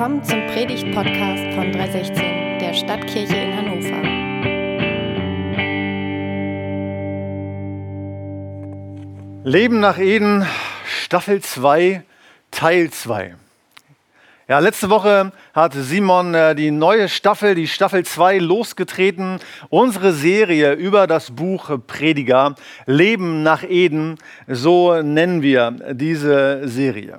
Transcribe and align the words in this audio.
Willkommen 0.00 0.24
zum 0.24 0.46
Predigt-Podcast 0.46 1.54
von 1.54 1.72
316, 1.72 2.58
der 2.58 2.72
Stadtkirche 2.72 3.36
in 3.36 3.54
Hannover. 3.54 4.00
Leben 9.44 9.80
nach 9.80 9.98
Eden, 9.98 10.46
Staffel 10.86 11.42
2, 11.42 12.02
Teil 12.50 12.90
2. 12.90 13.34
Ja, 14.48 14.60
letzte 14.60 14.88
Woche 14.88 15.32
hat 15.52 15.74
Simon 15.74 16.32
äh, 16.32 16.54
die 16.54 16.70
neue 16.70 17.10
Staffel, 17.10 17.54
die 17.54 17.68
Staffel 17.68 18.02
2, 18.02 18.38
losgetreten. 18.38 19.38
Unsere 19.68 20.14
Serie 20.14 20.72
über 20.72 21.06
das 21.08 21.30
Buch 21.30 21.72
Prediger, 21.86 22.54
Leben 22.86 23.42
nach 23.42 23.64
Eden, 23.64 24.16
so 24.48 25.02
nennen 25.02 25.42
wir 25.42 25.72
diese 25.92 26.66
Serie. 26.66 27.18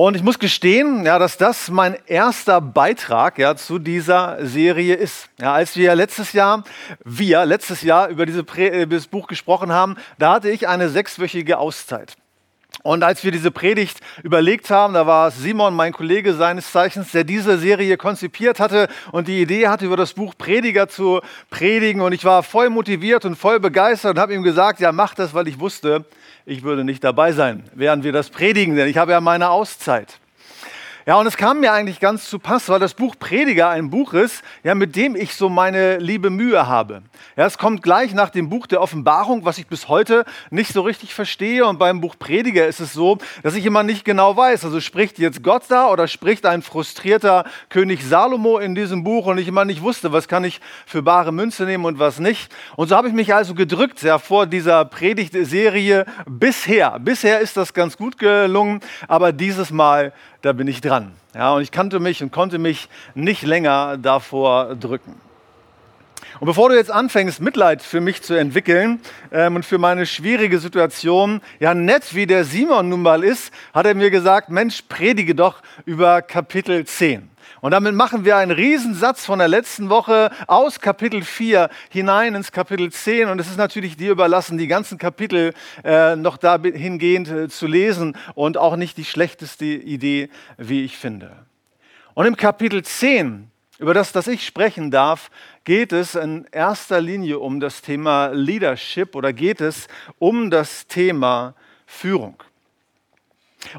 Und 0.00 0.14
ich 0.14 0.22
muss 0.22 0.38
gestehen, 0.38 1.04
ja, 1.04 1.18
dass 1.18 1.38
das 1.38 1.70
mein 1.70 1.96
erster 2.06 2.60
Beitrag 2.60 3.36
ja, 3.36 3.56
zu 3.56 3.80
dieser 3.80 4.36
Serie 4.46 4.94
ist. 4.94 5.28
Ja, 5.40 5.54
als 5.54 5.74
wir 5.74 5.92
letztes 5.96 6.32
Jahr, 6.32 6.62
wir 7.04 7.44
letztes 7.44 7.82
Jahr 7.82 8.06
über, 8.06 8.24
diese 8.24 8.44
Prä 8.44 8.68
äh, 8.68 8.86
dieses 8.86 9.08
Buch 9.08 9.26
gesprochen 9.26 9.72
haben, 9.72 9.96
da 10.16 10.34
hatte 10.34 10.50
ich 10.50 10.68
eine 10.68 10.88
sechswöchige 10.88 11.58
Auszeit. 11.58 12.14
Und 12.84 13.02
als 13.02 13.24
wir 13.24 13.32
diese 13.32 13.50
Predigt 13.50 13.98
überlegt 14.22 14.70
haben, 14.70 14.94
da 14.94 15.08
war 15.08 15.32
Simon, 15.32 15.74
mein 15.74 15.92
Kollege 15.92 16.34
seines 16.34 16.70
Zeichens, 16.70 17.10
der 17.10 17.24
diese 17.24 17.58
Serie 17.58 17.96
konzipiert 17.96 18.60
hatte 18.60 18.86
und 19.10 19.26
die 19.26 19.42
Idee 19.42 19.66
hatte, 19.66 19.84
über 19.84 19.96
das 19.96 20.12
Buch 20.12 20.34
Prediger 20.38 20.86
zu 20.86 21.20
predigen. 21.50 22.02
Und 22.02 22.12
ich 22.12 22.24
war 22.24 22.44
voll 22.44 22.70
motiviert 22.70 23.24
und 23.24 23.34
voll 23.34 23.58
begeistert 23.58 24.14
und 24.14 24.20
habe 24.20 24.32
ihm 24.32 24.44
gesagt, 24.44 24.78
ja, 24.78 24.92
mach 24.92 25.16
das, 25.16 25.34
weil 25.34 25.48
ich 25.48 25.58
wusste, 25.58 26.04
ich 26.48 26.62
würde 26.62 26.82
nicht 26.82 27.04
dabei 27.04 27.32
sein, 27.32 27.62
während 27.74 28.04
wir 28.04 28.12
das 28.12 28.30
predigen, 28.30 28.74
denn 28.74 28.88
ich 28.88 28.96
habe 28.96 29.12
ja 29.12 29.20
meine 29.20 29.50
Auszeit. 29.50 30.18
Ja, 31.08 31.16
und 31.16 31.26
es 31.26 31.38
kam 31.38 31.60
mir 31.60 31.72
eigentlich 31.72 32.00
ganz 32.00 32.28
zu 32.28 32.38
Pass, 32.38 32.68
weil 32.68 32.80
das 32.80 32.92
Buch 32.92 33.16
Prediger 33.18 33.70
ein 33.70 33.88
Buch 33.88 34.12
ist, 34.12 34.42
ja, 34.62 34.74
mit 34.74 34.94
dem 34.94 35.16
ich 35.16 35.34
so 35.34 35.48
meine 35.48 35.96
liebe 35.96 36.28
Mühe 36.28 36.66
habe. 36.66 37.00
Ja, 37.34 37.46
es 37.46 37.56
kommt 37.56 37.82
gleich 37.82 38.12
nach 38.12 38.28
dem 38.28 38.50
Buch 38.50 38.66
der 38.66 38.82
Offenbarung, 38.82 39.46
was 39.46 39.56
ich 39.56 39.68
bis 39.68 39.88
heute 39.88 40.26
nicht 40.50 40.70
so 40.70 40.82
richtig 40.82 41.14
verstehe. 41.14 41.64
Und 41.64 41.78
beim 41.78 42.02
Buch 42.02 42.16
Prediger 42.18 42.66
ist 42.66 42.80
es 42.80 42.92
so, 42.92 43.16
dass 43.42 43.54
ich 43.54 43.64
immer 43.64 43.84
nicht 43.84 44.04
genau 44.04 44.36
weiß, 44.36 44.66
also 44.66 44.82
spricht 44.82 45.18
jetzt 45.18 45.42
Gott 45.42 45.62
da 45.70 45.88
oder 45.88 46.08
spricht 46.08 46.44
ein 46.44 46.60
frustrierter 46.60 47.44
König 47.70 48.04
Salomo 48.04 48.58
in 48.58 48.74
diesem 48.74 49.02
Buch 49.02 49.24
und 49.24 49.38
ich 49.38 49.48
immer 49.48 49.64
nicht 49.64 49.80
wusste, 49.80 50.12
was 50.12 50.28
kann 50.28 50.44
ich 50.44 50.60
für 50.84 51.02
bare 51.02 51.32
Münze 51.32 51.64
nehmen 51.64 51.86
und 51.86 51.98
was 51.98 52.18
nicht. 52.18 52.54
Und 52.76 52.88
so 52.88 52.96
habe 52.96 53.08
ich 53.08 53.14
mich 53.14 53.32
also 53.32 53.54
gedrückt 53.54 54.02
ja, 54.02 54.18
vor 54.18 54.44
dieser 54.44 54.84
Predigtserie 54.84 56.04
bisher. 56.26 56.98
Bisher 56.98 57.40
ist 57.40 57.56
das 57.56 57.72
ganz 57.72 57.96
gut 57.96 58.18
gelungen, 58.18 58.80
aber 59.06 59.32
dieses 59.32 59.70
Mal 59.70 60.12
da 60.42 60.52
bin 60.52 60.68
ich 60.68 60.80
dran. 60.80 61.12
Ja, 61.34 61.54
und 61.54 61.62
ich 61.62 61.70
kannte 61.70 62.00
mich 62.00 62.22
und 62.22 62.32
konnte 62.32 62.58
mich 62.58 62.88
nicht 63.14 63.42
länger 63.42 63.96
davor 63.96 64.74
drücken. 64.76 65.14
Und 66.40 66.46
bevor 66.46 66.68
du 66.68 66.76
jetzt 66.76 66.90
anfängst, 66.90 67.40
Mitleid 67.40 67.82
für 67.82 68.00
mich 68.00 68.22
zu 68.22 68.34
entwickeln 68.34 69.00
ähm, 69.32 69.56
und 69.56 69.64
für 69.64 69.78
meine 69.78 70.06
schwierige 70.06 70.60
Situation, 70.60 71.40
ja 71.58 71.74
nett 71.74 72.14
wie 72.14 72.26
der 72.26 72.44
Simon 72.44 72.88
nun 72.88 73.02
mal 73.02 73.24
ist, 73.24 73.52
hat 73.74 73.86
er 73.86 73.94
mir 73.94 74.10
gesagt, 74.10 74.48
Mensch, 74.48 74.82
predige 74.82 75.34
doch 75.34 75.62
über 75.84 76.22
Kapitel 76.22 76.84
10. 76.84 77.28
Und 77.60 77.72
damit 77.72 77.94
machen 77.94 78.24
wir 78.24 78.36
einen 78.36 78.52
Riesensatz 78.52 79.24
von 79.24 79.40
der 79.40 79.48
letzten 79.48 79.90
Woche 79.90 80.30
aus 80.46 80.80
Kapitel 80.80 81.22
4 81.22 81.68
hinein 81.90 82.34
ins 82.36 82.52
Kapitel 82.52 82.92
10. 82.92 83.28
Und 83.28 83.40
es 83.40 83.48
ist 83.48 83.56
natürlich 83.56 83.96
dir 83.96 84.12
überlassen, 84.12 84.58
die 84.58 84.68
ganzen 84.68 84.96
Kapitel 84.96 85.54
äh, 85.82 86.14
noch 86.14 86.36
dahingehend 86.36 87.28
äh, 87.28 87.48
zu 87.48 87.66
lesen 87.66 88.16
und 88.34 88.56
auch 88.56 88.76
nicht 88.76 88.96
die 88.96 89.04
schlechteste 89.04 89.64
Idee, 89.64 90.30
wie 90.56 90.84
ich 90.84 90.96
finde. 90.96 91.32
Und 92.14 92.26
im 92.26 92.36
Kapitel 92.36 92.82
10, 92.82 93.50
über 93.78 93.94
das, 93.94 94.12
das 94.12 94.28
ich 94.28 94.46
sprechen 94.46 94.90
darf, 94.92 95.30
geht 95.64 95.92
es 95.92 96.14
in 96.14 96.46
erster 96.52 97.00
Linie 97.00 97.40
um 97.40 97.58
das 97.58 97.82
Thema 97.82 98.28
Leadership 98.28 99.16
oder 99.16 99.32
geht 99.32 99.60
es 99.60 99.88
um 100.18 100.50
das 100.50 100.86
Thema 100.86 101.54
Führung. 101.86 102.42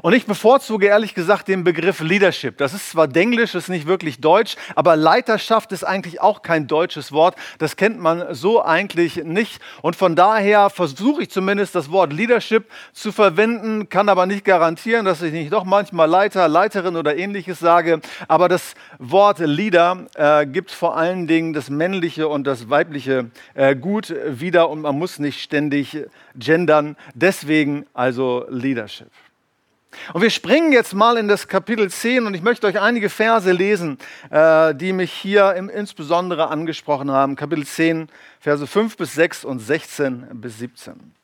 Und 0.02 0.12
ich 0.12 0.26
bevorzuge 0.26 0.86
ehrlich 0.86 1.14
gesagt 1.14 1.48
den 1.48 1.64
Begriff 1.64 2.00
Leadership. 2.00 2.58
Das 2.58 2.74
ist 2.74 2.90
zwar 2.90 3.08
Denglisch, 3.08 3.54
ist 3.54 3.70
nicht 3.70 3.86
wirklich 3.86 4.20
Deutsch, 4.20 4.56
aber 4.74 4.94
Leiterschaft 4.94 5.72
ist 5.72 5.84
eigentlich 5.84 6.20
auch 6.20 6.42
kein 6.42 6.66
deutsches 6.66 7.12
Wort. 7.12 7.34
Das 7.58 7.76
kennt 7.76 7.98
man 7.98 8.34
so 8.34 8.62
eigentlich 8.62 9.24
nicht. 9.24 9.60
Und 9.80 9.96
von 9.96 10.16
daher 10.16 10.68
versuche 10.68 11.22
ich 11.22 11.30
zumindest 11.30 11.74
das 11.74 11.90
Wort 11.90 12.12
Leadership 12.12 12.70
zu 12.92 13.10
verwenden, 13.10 13.88
kann 13.88 14.10
aber 14.10 14.26
nicht 14.26 14.44
garantieren, 14.44 15.06
dass 15.06 15.22
ich 15.22 15.32
nicht 15.32 15.52
doch 15.52 15.64
manchmal 15.64 16.08
Leiter, 16.10 16.46
Leiterin 16.46 16.96
oder 16.96 17.16
ähnliches 17.16 17.58
sage. 17.58 18.00
Aber 18.28 18.50
das 18.50 18.74
Wort 18.98 19.38
Leader 19.38 20.06
äh, 20.14 20.46
gibt 20.46 20.72
vor 20.72 20.98
allen 20.98 21.26
Dingen 21.26 21.54
das 21.54 21.70
männliche 21.70 22.28
und 22.28 22.46
das 22.46 22.68
weibliche 22.68 23.30
äh, 23.54 23.74
gut 23.74 24.14
wieder 24.26 24.68
und 24.68 24.82
man 24.82 24.98
muss 24.98 25.18
nicht 25.18 25.40
ständig 25.40 26.04
gendern. 26.36 26.96
Deswegen 27.14 27.86
also 27.94 28.44
Leadership. 28.50 29.10
Und 30.12 30.22
wir 30.22 30.30
springen 30.30 30.72
jetzt 30.72 30.94
mal 30.94 31.16
in 31.16 31.28
das 31.28 31.48
Kapitel 31.48 31.90
10 31.90 32.26
und 32.26 32.34
ich 32.34 32.42
möchte 32.42 32.66
euch 32.66 32.80
einige 32.80 33.10
Verse 33.10 33.50
lesen, 33.50 33.98
äh, 34.30 34.74
die 34.74 34.92
mich 34.92 35.12
hier 35.12 35.54
insbesondere 35.54 36.48
angesprochen 36.48 37.10
haben. 37.10 37.36
Kapitel 37.36 37.66
10, 37.66 38.08
Verse 38.38 38.66
5 38.66 38.96
bis 38.96 39.14
6 39.14 39.44
und 39.44 39.58
16 39.58 40.26
bis 40.40 40.58
17. 40.58 41.14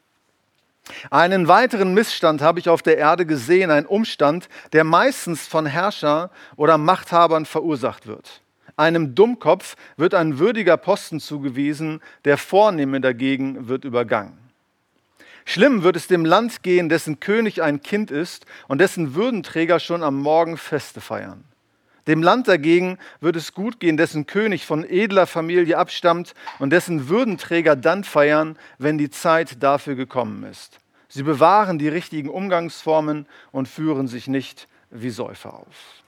Einen 1.11 1.49
weiteren 1.49 1.95
Missstand 1.95 2.43
habe 2.43 2.61
ich 2.61 2.69
auf 2.69 2.83
der 2.83 2.97
Erde 2.97 3.27
gesehen, 3.27 3.71
ein 3.71 3.87
Umstand, 3.87 4.49
der 4.73 4.85
meistens 4.85 5.47
von 5.47 5.67
Herrscher 5.67 6.31
oder 6.57 6.79
Machthabern 6.79 7.45
verursacht 7.45 8.07
wird. 8.07 8.41
Einem 8.77 9.15
Dummkopf 9.15 9.77
wird 9.97 10.15
ein 10.15 10.39
würdiger 10.39 10.77
Posten 10.77 11.19
zugewiesen, 11.19 12.03
der 12.25 12.37
Vornehme 12.37 13.01
dagegen 13.01 13.69
wird 13.69 13.85
übergangen. 13.85 14.46
Schlimm 15.49 15.85
wird 15.85 15.95
es 15.95 16.09
dem 16.09 16.25
Land 16.25 16.65
gehen, 16.65 16.89
dessen 16.89 17.21
König 17.21 17.63
ein 17.63 17.81
Kind 17.81 18.11
ist 18.11 18.47
und 18.67 18.81
dessen 18.81 19.15
Würdenträger 19.15 19.79
schon 19.79 20.03
am 20.03 20.21
Morgen 20.21 20.59
Feste 20.59 21.01
feiern. 21.01 21.45
Dem 22.09 22.21
Land 22.23 22.49
dagegen 22.49 22.99
wird 23.21 23.37
es 23.37 23.55
gut 23.55 23.79
gehen, 23.79 23.97
dessen 23.97 24.27
König 24.27 24.67
von 24.67 24.85
edler 24.85 25.27
Familie 25.27 25.79
abstammt 25.79 26.35
und 26.59 26.71
dessen 26.71 27.09
Würdenträger 27.09 27.77
dann 27.77 28.03
feiern, 28.03 28.59
wenn 28.79 28.99
die 28.99 29.09
Zeit 29.09 29.63
dafür 29.63 29.95
gekommen 29.95 30.43
ist. 30.43 30.81
Sie 31.09 31.23
bewahren 31.23 31.79
die 31.79 31.89
richtigen 31.89 32.29
Umgangsformen 32.29 33.27
und 33.53 33.69
führen 33.69 34.09
sich 34.09 34.27
nicht 34.27 34.67
wie 34.91 35.11
Säufer 35.11 35.55
auf. 35.55 36.03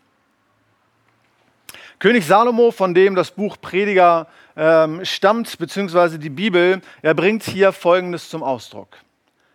König 2.00 2.26
Salomo, 2.26 2.72
von 2.72 2.92
dem 2.92 3.14
das 3.14 3.30
Buch 3.30 3.56
Prediger 3.60 4.26
ähm, 4.56 5.04
stammt, 5.04 5.58
beziehungsweise 5.58 6.18
die 6.18 6.30
Bibel, 6.30 6.80
er 7.02 7.14
bringt 7.14 7.44
hier 7.44 7.72
Folgendes 7.72 8.28
zum 8.28 8.42
Ausdruck. 8.42 8.88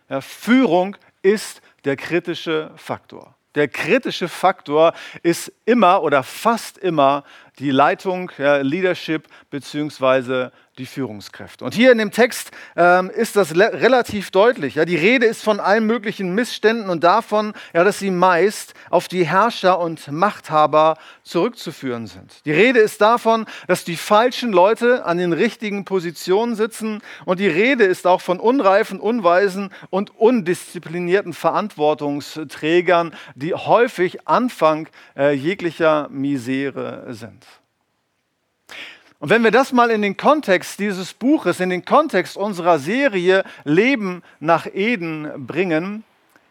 Ja, 0.08 0.20
Führung 0.20 0.96
ist 1.22 1.62
der 1.84 1.96
kritische 1.96 2.70
Faktor. 2.76 3.34
Der 3.54 3.68
kritische 3.68 4.28
Faktor 4.28 4.94
ist 5.22 5.52
immer 5.64 6.02
oder 6.02 6.22
fast 6.22 6.76
immer 6.76 7.24
die 7.58 7.70
Leitung, 7.70 8.30
ja, 8.38 8.56
Leadership 8.56 9.28
beziehungsweise 9.50 10.52
die 10.78 10.86
Führungskräfte. 10.86 11.64
Und 11.64 11.74
hier 11.74 11.92
in 11.92 11.98
dem 11.98 12.10
Text 12.10 12.50
ähm, 12.76 13.08
ist 13.10 13.36
das 13.36 13.54
relativ 13.54 14.32
deutlich. 14.32 14.74
Ja, 14.74 14.84
die 14.84 14.96
Rede 14.96 15.26
ist 15.26 15.42
von 15.42 15.60
allen 15.60 15.86
möglichen 15.86 16.34
Missständen 16.34 16.90
und 16.90 17.04
davon, 17.04 17.52
ja, 17.72 17.84
dass 17.84 18.00
sie 18.00 18.10
meist 18.10 18.74
auf 18.90 19.06
die 19.06 19.24
Herrscher 19.24 19.78
und 19.78 20.10
Machthaber 20.10 20.96
zurückzuführen 21.22 22.08
sind. 22.08 22.44
Die 22.44 22.50
Rede 22.52 22.80
ist 22.80 23.00
davon, 23.00 23.46
dass 23.68 23.84
die 23.84 23.96
falschen 23.96 24.52
Leute 24.52 25.04
an 25.04 25.18
den 25.18 25.32
richtigen 25.32 25.84
Positionen 25.84 26.56
sitzen 26.56 27.02
und 27.24 27.38
die 27.38 27.48
Rede 27.48 27.84
ist 27.84 28.06
auch 28.06 28.20
von 28.20 28.40
unreifen, 28.40 28.98
unweisen 28.98 29.70
und 29.90 30.16
undisziplinierten 30.18 31.34
Verantwortungsträgern, 31.34 33.14
die 33.36 33.54
häufig 33.54 34.26
Anfang 34.26 34.88
äh, 35.16 35.32
jeglicher 35.32 36.08
Misere 36.10 37.06
sind. 37.14 37.43
Und 39.24 39.30
wenn 39.30 39.42
wir 39.42 39.50
das 39.50 39.72
mal 39.72 39.90
in 39.90 40.02
den 40.02 40.18
Kontext 40.18 40.78
dieses 40.78 41.14
Buches, 41.14 41.58
in 41.58 41.70
den 41.70 41.86
Kontext 41.86 42.36
unserer 42.36 42.78
Serie 42.78 43.42
Leben 43.64 44.22
nach 44.38 44.66
Eden 44.66 45.46
bringen, 45.46 46.04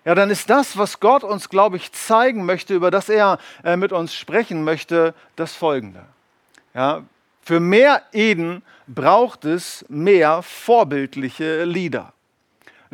ja, 0.06 0.16
dann 0.16 0.32
ist 0.32 0.50
das, 0.50 0.76
was 0.76 1.00
Gott 1.00 1.24
uns, 1.24 1.50
glaube 1.50 1.78
ich, 1.78 1.92
zeigen 1.92 2.48
möchte, 2.48 2.74
über 2.74 2.90
das 2.90 3.10
er 3.10 3.38
äh, 3.64 3.78
mit 3.78 3.92
uns 3.92 4.16
sprechen 4.16 4.64
möchte, 4.64 5.14
das 5.36 5.54
Folgende. 5.54 6.04
Ja, 6.74 7.04
für 7.44 7.60
mehr 7.60 8.02
Eden 8.12 8.64
braucht 8.88 9.46
es 9.46 9.86
mehr 9.88 10.42
vorbildliche 10.42 11.66
Lieder. 11.66 12.12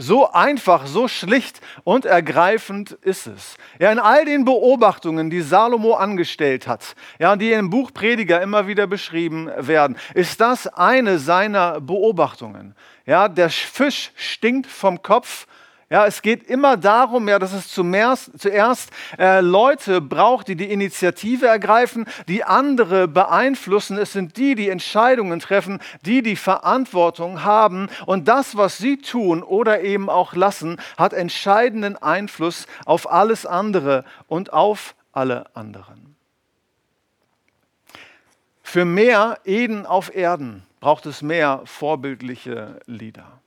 So 0.01 0.31
einfach, 0.31 0.87
so 0.87 1.09
schlicht 1.09 1.59
und 1.83 2.05
ergreifend 2.05 2.91
ist 3.01 3.27
es. 3.27 3.57
Ja, 3.79 3.91
in 3.91 3.99
all 3.99 4.23
den 4.23 4.45
Beobachtungen, 4.45 5.29
die 5.29 5.41
Salomo 5.41 5.95
angestellt 5.95 6.69
hat, 6.69 6.95
ja, 7.19 7.35
die 7.35 7.51
im 7.51 7.69
Buch 7.69 7.91
Prediger 7.93 8.41
immer 8.41 8.65
wieder 8.65 8.87
beschrieben 8.87 9.51
werden, 9.57 9.97
ist 10.13 10.39
das 10.39 10.67
eine 10.67 11.19
seiner 11.19 11.81
Beobachtungen. 11.81 12.75
Ja, 13.05 13.27
der 13.27 13.49
Fisch 13.49 14.13
stinkt 14.15 14.67
vom 14.67 15.03
Kopf, 15.03 15.47
Ja, 15.91 16.05
es 16.05 16.21
geht 16.21 16.43
immer 16.43 16.77
darum, 16.77 17.27
ja, 17.27 17.39
dass 17.39 17.51
es 17.51 17.67
zuerst, 17.67 18.91
äh, 19.17 19.41
Leute 19.41 20.01
braucht, 20.01 20.47
die 20.47 20.55
die 20.55 20.71
Initiative 20.71 21.47
ergreifen, 21.47 22.05
die 22.27 22.43
andere 22.43 23.07
beeinflussen. 23.07 23.97
Es 23.97 24.13
sind 24.13 24.37
die, 24.37 24.53
die 24.53 24.69
Entscheidungen 24.69 25.39
treffen, 25.39 25.79
die 26.05 26.21
die 26.21 26.35
Verantwortung 26.35 27.43
haben. 27.43 27.89
Und 28.05 28.27
das, 28.27 28.55
was 28.55 28.77
sie 28.77 28.97
tun 28.97 29.41
oder 29.41 29.81
eben 29.81 30.11
auch 30.11 30.35
lassen, 30.35 30.77
hat 30.95 31.13
entscheidenden 31.13 31.97
Einfluss 31.97 32.67
auf 32.85 33.11
alles 33.11 33.47
andere 33.47 34.05
und 34.27 34.53
auf 34.53 34.93
alle 35.11 35.55
anderen. 35.55 36.15
Für 38.61 38.85
mehr 38.85 39.39
Eden 39.43 39.87
auf 39.87 40.13
Erden 40.15 40.61
braucht 40.79 41.07
es 41.07 41.23
mehr 41.23 41.61
vorbildliche 41.65 42.79
Lieder. 42.85 43.38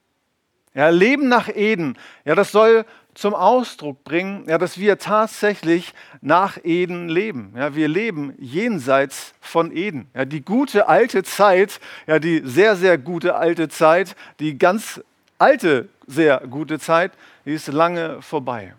Ja, 0.74 0.88
Leben 0.88 1.28
nach 1.28 1.48
Eden, 1.48 1.98
ja, 2.24 2.34
das 2.34 2.50
soll 2.50 2.86
zum 3.14 3.34
Ausdruck 3.34 4.04
bringen, 4.04 4.44
ja, 4.48 4.56
dass 4.56 4.78
wir 4.78 4.98
tatsächlich 4.98 5.92
nach 6.22 6.56
Eden 6.64 7.08
leben. 7.08 7.52
Ja, 7.56 7.74
wir 7.74 7.88
leben 7.88 8.34
jenseits 8.38 9.34
von 9.40 9.70
Eden. 9.70 10.08
Ja, 10.14 10.24
die 10.24 10.42
gute 10.42 10.88
alte 10.88 11.22
Zeit, 11.22 11.78
ja, 12.06 12.19
die 12.19 12.40
sehr, 12.44 12.76
sehr 12.76 12.96
gute 12.96 13.34
alte 13.34 13.69
Zeit, 13.69 14.16
die 14.40 14.56
ganz 14.56 15.02
alte, 15.38 15.88
sehr 16.06 16.42
gute 16.48 16.78
Zeit, 16.78 17.12
die 17.44 17.52
ist 17.52 17.69
lange 17.69 18.22
vorbei. 18.22 18.74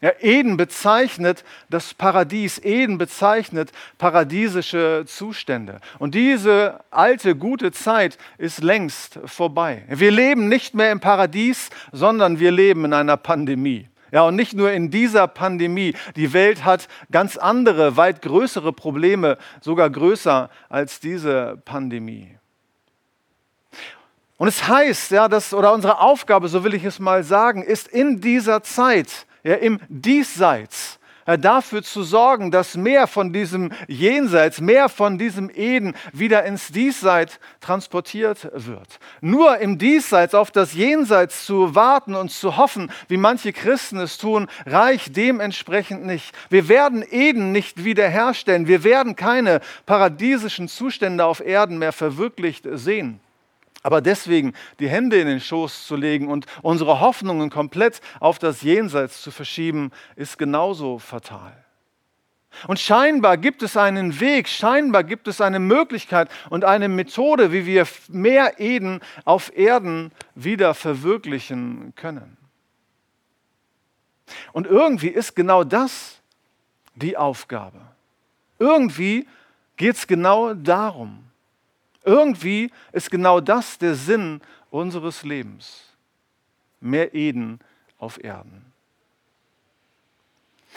Ja, 0.00 0.12
Eden 0.20 0.56
bezeichnet 0.56 1.44
das 1.68 1.92
Paradies, 1.92 2.58
Eden 2.58 2.96
bezeichnet 2.96 3.70
paradiesische 3.98 5.04
Zustände. 5.06 5.80
Und 5.98 6.14
diese 6.14 6.80
alte, 6.90 7.36
gute 7.36 7.70
Zeit 7.70 8.16
ist 8.38 8.62
längst 8.62 9.18
vorbei. 9.26 9.84
Wir 9.88 10.10
leben 10.10 10.48
nicht 10.48 10.74
mehr 10.74 10.90
im 10.90 11.00
Paradies, 11.00 11.68
sondern 11.92 12.40
wir 12.40 12.50
leben 12.50 12.86
in 12.86 12.94
einer 12.94 13.18
Pandemie. 13.18 13.88
Ja, 14.10 14.22
und 14.22 14.36
nicht 14.36 14.54
nur 14.54 14.72
in 14.72 14.90
dieser 14.90 15.28
Pandemie. 15.28 15.94
Die 16.16 16.32
Welt 16.32 16.64
hat 16.64 16.88
ganz 17.12 17.36
andere, 17.36 17.96
weit 17.96 18.22
größere 18.22 18.72
Probleme, 18.72 19.36
sogar 19.60 19.90
größer 19.90 20.50
als 20.68 20.98
diese 20.98 21.60
Pandemie. 21.64 22.36
Und 24.38 24.48
es 24.48 24.66
heißt, 24.66 25.10
ja, 25.10 25.28
dass, 25.28 25.52
oder 25.52 25.74
unsere 25.74 26.00
Aufgabe, 26.00 26.48
so 26.48 26.64
will 26.64 26.72
ich 26.72 26.84
es 26.84 26.98
mal 26.98 27.22
sagen, 27.22 27.62
ist 27.62 27.86
in 27.86 28.22
dieser 28.22 28.62
Zeit, 28.62 29.26
ja, 29.42 29.54
im 29.54 29.80
Diesseits 29.88 31.00
ja, 31.26 31.36
dafür 31.36 31.82
zu 31.82 32.02
sorgen, 32.02 32.50
dass 32.50 32.76
mehr 32.76 33.06
von 33.06 33.32
diesem 33.32 33.70
Jenseits, 33.86 34.60
mehr 34.60 34.88
von 34.88 35.18
diesem 35.18 35.50
Eden 35.54 35.94
wieder 36.12 36.44
ins 36.44 36.68
Diesseits 36.68 37.38
transportiert 37.60 38.50
wird. 38.52 38.98
Nur 39.20 39.58
im 39.58 39.78
Diesseits 39.78 40.34
auf 40.34 40.50
das 40.50 40.74
Jenseits 40.74 41.46
zu 41.46 41.74
warten 41.74 42.14
und 42.14 42.30
zu 42.30 42.56
hoffen, 42.56 42.90
wie 43.08 43.16
manche 43.16 43.52
Christen 43.52 43.98
es 43.98 44.18
tun, 44.18 44.48
reicht 44.66 45.16
dementsprechend 45.16 46.04
nicht. 46.04 46.34
Wir 46.48 46.68
werden 46.68 47.04
Eden 47.08 47.52
nicht 47.52 47.84
wiederherstellen. 47.84 48.66
Wir 48.66 48.82
werden 48.82 49.14
keine 49.14 49.60
paradiesischen 49.86 50.68
Zustände 50.68 51.24
auf 51.24 51.40
Erden 51.40 51.78
mehr 51.78 51.92
verwirklicht 51.92 52.66
sehen. 52.72 53.20
Aber 53.82 54.00
deswegen 54.00 54.52
die 54.78 54.88
Hände 54.88 55.18
in 55.18 55.26
den 55.26 55.40
Schoß 55.40 55.86
zu 55.86 55.96
legen 55.96 56.28
und 56.28 56.46
unsere 56.62 57.00
Hoffnungen 57.00 57.50
komplett 57.50 58.00
auf 58.20 58.38
das 58.38 58.62
Jenseits 58.62 59.22
zu 59.22 59.30
verschieben, 59.30 59.90
ist 60.16 60.38
genauso 60.38 60.98
fatal. 60.98 61.52
Und 62.66 62.78
scheinbar 62.78 63.36
gibt 63.38 63.62
es 63.62 63.76
einen 63.76 64.20
Weg, 64.20 64.48
scheinbar 64.48 65.04
gibt 65.04 65.28
es 65.28 65.40
eine 65.40 65.60
Möglichkeit 65.60 66.28
und 66.50 66.64
eine 66.64 66.88
Methode, 66.88 67.52
wie 67.52 67.64
wir 67.64 67.86
mehr 68.08 68.58
Eden 68.58 69.00
auf 69.24 69.56
Erden 69.56 70.12
wieder 70.34 70.74
verwirklichen 70.74 71.94
können. 71.94 72.36
Und 74.52 74.66
irgendwie 74.66 75.08
ist 75.08 75.34
genau 75.34 75.64
das 75.64 76.20
die 76.94 77.16
Aufgabe. 77.16 77.80
Irgendwie 78.58 79.26
geht 79.76 79.96
es 79.96 80.06
genau 80.06 80.52
darum. 80.54 81.29
Irgendwie 82.04 82.70
ist 82.92 83.10
genau 83.10 83.40
das 83.40 83.78
der 83.78 83.94
Sinn 83.94 84.40
unseres 84.70 85.22
Lebens. 85.22 85.84
Mehr 86.80 87.14
Eden 87.14 87.60
auf 87.98 88.22
Erden. 88.22 88.70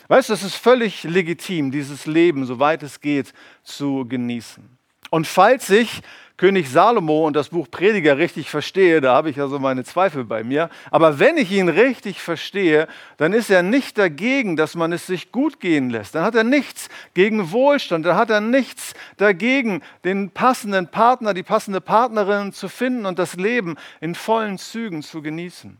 Weißt 0.07 0.29
du, 0.29 0.33
es 0.33 0.43
ist 0.43 0.55
völlig 0.55 1.03
legitim, 1.03 1.71
dieses 1.71 2.05
Leben, 2.05 2.45
soweit 2.45 2.83
es 2.83 2.99
geht, 2.99 3.33
zu 3.63 4.05
genießen. 4.07 4.77
Und 5.11 5.27
falls 5.27 5.67
sich 5.67 6.01
König 6.35 6.69
Salomo 6.69 7.27
und 7.27 7.35
das 7.35 7.49
Buch 7.49 7.69
Prediger 7.69 8.17
richtig 8.17 8.49
verstehe, 8.49 9.01
da 9.01 9.13
habe 9.13 9.29
ich 9.29 9.35
ja 9.35 9.47
so 9.47 9.59
meine 9.59 9.83
Zweifel 9.83 10.23
bei 10.23 10.43
mir, 10.43 10.69
aber 10.89 11.19
wenn 11.19 11.37
ich 11.37 11.51
ihn 11.51 11.69
richtig 11.69 12.21
verstehe, 12.21 12.87
dann 13.17 13.33
ist 13.33 13.51
er 13.51 13.61
nicht 13.61 13.99
dagegen, 13.99 14.55
dass 14.55 14.73
man 14.75 14.91
es 14.91 15.05
sich 15.05 15.31
gut 15.31 15.59
gehen 15.59 15.91
lässt. 15.91 16.15
Dann 16.15 16.23
hat 16.23 16.33
er 16.33 16.43
nichts 16.43 16.89
gegen 17.13 17.51
Wohlstand, 17.51 18.07
dann 18.07 18.15
hat 18.15 18.31
er 18.31 18.41
nichts 18.41 18.95
dagegen, 19.17 19.83
den 20.03 20.31
passenden 20.31 20.87
Partner, 20.87 21.35
die 21.35 21.43
passende 21.43 21.81
Partnerin 21.81 22.51
zu 22.51 22.67
finden 22.67 23.05
und 23.05 23.19
das 23.19 23.35
Leben 23.35 23.75
in 24.01 24.15
vollen 24.15 24.57
Zügen 24.57 25.03
zu 25.03 25.21
genießen. 25.21 25.77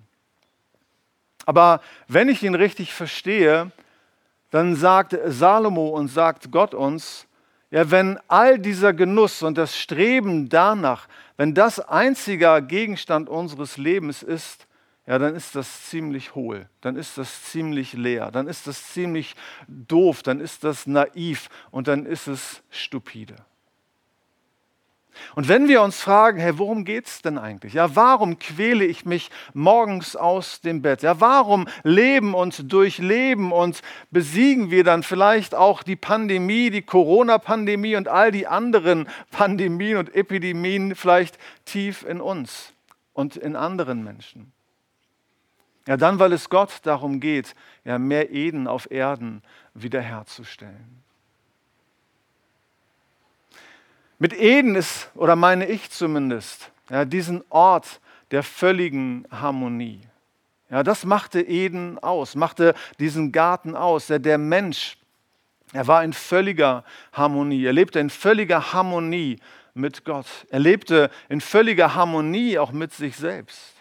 Aber 1.46 1.82
wenn 2.08 2.30
ich 2.30 2.44
ihn 2.44 2.56
richtig 2.56 2.94
verstehe, 2.94 3.72
dann 4.52 4.76
sagt 4.76 5.18
Salomo 5.26 5.88
und 5.90 6.10
sagt 6.10 6.52
Gott 6.52 6.76
uns, 6.76 7.26
ja, 7.74 7.90
wenn 7.90 8.20
all 8.28 8.60
dieser 8.60 8.94
Genuss 8.94 9.42
und 9.42 9.58
das 9.58 9.76
Streben 9.76 10.48
danach, 10.48 11.08
wenn 11.38 11.56
das 11.56 11.80
einziger 11.80 12.62
Gegenstand 12.62 13.30
unseres 13.30 13.78
Lebens 13.78 14.22
ist, 14.22 14.68
ja, 15.08 15.18
dann 15.18 15.36
ist 15.36 15.56
das 15.56 15.90
ziemlich 15.90 16.36
hohl, 16.36 16.70
dann 16.82 16.96
ist 16.96 17.18
das 17.18 17.46
ziemlich 17.46 17.94
leer, 17.94 18.30
dann 18.30 18.48
ist 18.48 18.68
das 18.68 18.94
ziemlich 18.94 19.36
doof, 19.68 20.22
dann 20.22 20.40
ist 20.40 20.64
das 20.64 20.86
naiv 20.86 21.50
und 21.72 21.88
dann 21.88 22.06
ist 22.06 22.28
es 22.28 22.62
stupide. 22.70 23.38
Und 25.36 25.48
wenn 25.48 25.68
wir 25.68 25.82
uns 25.82 26.00
fragen, 26.00 26.40
hey, 26.40 26.58
worum 26.58 26.86
geht 26.86 27.08
es 27.08 27.22
denn 27.22 27.38
eigentlich? 27.38 27.74
Ja, 27.74 27.96
warum 27.96 28.40
quäle 28.40 28.86
ich 28.86 29.06
mich 29.06 29.30
morgens 29.54 30.16
aus 30.16 30.62
dem 30.62 30.82
Bett? 30.82 31.02
Ja, 31.02 31.20
warum 31.20 31.68
leben 31.84 32.34
und 32.34 32.72
durchleben 32.72 33.52
und 33.52 33.82
besiegen 34.12 34.72
wir 34.72 34.84
dann 34.84 35.04
vielleicht 35.04 35.56
auch 35.56 35.84
die 35.84 35.96
Pandemie, 35.96 36.70
die 36.70 36.82
Corona-Pandemie 36.82 37.96
und 37.96 38.08
all 38.08 38.32
die 38.32 38.48
anderen 38.48 39.08
Pandemien 39.32 39.98
und 39.98 40.16
Epidemien 40.16 40.96
vielleicht 40.96 41.38
tief 41.66 42.04
in 42.04 42.22
uns 42.22 42.74
und 43.14 43.36
in 43.36 43.56
anderen 43.56 44.04
Menschen? 44.04 44.52
Ja, 45.88 45.98
dann, 45.98 46.20
weil 46.20 46.32
es 46.32 46.50
Gott 46.50 46.80
darum 46.84 47.20
geht, 47.20 47.56
ja, 47.84 48.00
mehr 48.00 48.32
Eden 48.32 48.68
auf 48.68 48.90
Erden 48.90 49.42
wiederherzustellen. 49.74 51.03
Mit 54.20 54.34
Eden 54.34 54.76
ist, 54.76 55.10
oder 55.16 55.36
meine 55.36 55.68
ich 55.68 55.90
zumindest, 55.90 56.72
ja, 56.90 57.06
diesen 57.06 57.44
Ort 57.50 58.00
der 58.32 58.44
völligen 58.44 59.26
Harmonie. 59.32 60.02
Ja, 60.70 60.82
das 60.82 61.06
machte 61.06 61.42
Eden 61.42 62.00
aus, 62.00 62.36
machte 62.36 62.74
diesen 63.00 63.32
Garten 63.32 63.76
aus. 63.76 64.08
Der, 64.08 64.20
der 64.20 64.38
Mensch, 64.38 64.98
er 65.72 65.88
war 65.88 66.04
in 66.04 66.14
völliger 66.14 66.84
Harmonie. 67.12 67.66
Er 67.66 67.74
lebte 67.74 68.00
in 68.00 68.10
völliger 68.10 68.74
Harmonie 68.74 69.40
mit 69.74 70.06
Gott. 70.06 70.28
Er 70.50 70.60
lebte 70.60 71.10
in 71.30 71.42
völliger 71.42 71.96
Harmonie 71.96 72.58
auch 72.58 72.72
mit 72.72 72.94
sich 72.94 73.16
selbst. 73.16 73.74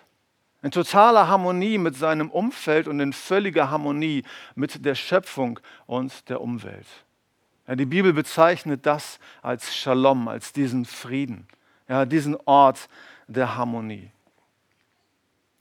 In 0.63 0.71
totaler 0.71 1.29
Harmonie 1.29 1.79
mit 1.79 1.97
seinem 1.97 2.31
Umfeld 2.31 2.89
und 2.89 3.01
in 3.01 3.13
völliger 3.13 3.71
Harmonie 3.71 4.23
mit 4.55 4.85
der 4.85 4.95
Schöpfung 4.95 5.59
und 5.87 6.29
der 6.29 6.41
Umwelt. 6.41 6.87
Ja, 7.67 7.77
die 7.77 7.87
Bibel 7.87 8.13
bezeichnet 8.13 8.87
das 8.87 9.19
als 9.41 9.75
Shalom, 9.75 10.29
als 10.29 10.53
diesen 10.53 10.85
Frieden, 10.85 11.47
ja, 11.89 12.05
diesen 12.05 12.37
Ort 12.45 12.89
der 13.29 13.57
Harmonie. 13.57 14.11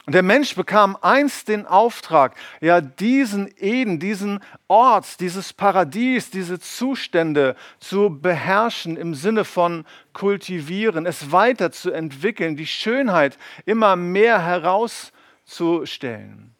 Und 0.07 0.15
der 0.15 0.23
Mensch 0.23 0.55
bekam 0.55 0.97
einst 1.01 1.47
den 1.47 1.67
Auftrag, 1.67 2.35
ja, 2.59 2.81
diesen 2.81 3.53
Eden, 3.57 3.99
diesen 3.99 4.39
Ort, 4.67 5.19
dieses 5.19 5.53
Paradies, 5.53 6.31
diese 6.31 6.59
Zustände 6.59 7.55
zu 7.79 8.09
beherrschen 8.09 8.97
im 8.97 9.13
Sinne 9.13 9.45
von 9.45 9.85
kultivieren, 10.11 11.05
es 11.05 11.31
weiterzuentwickeln, 11.31 12.55
die 12.55 12.65
Schönheit 12.65 13.37
immer 13.65 13.95
mehr 13.95 14.43
herauszustellen. 14.43 16.50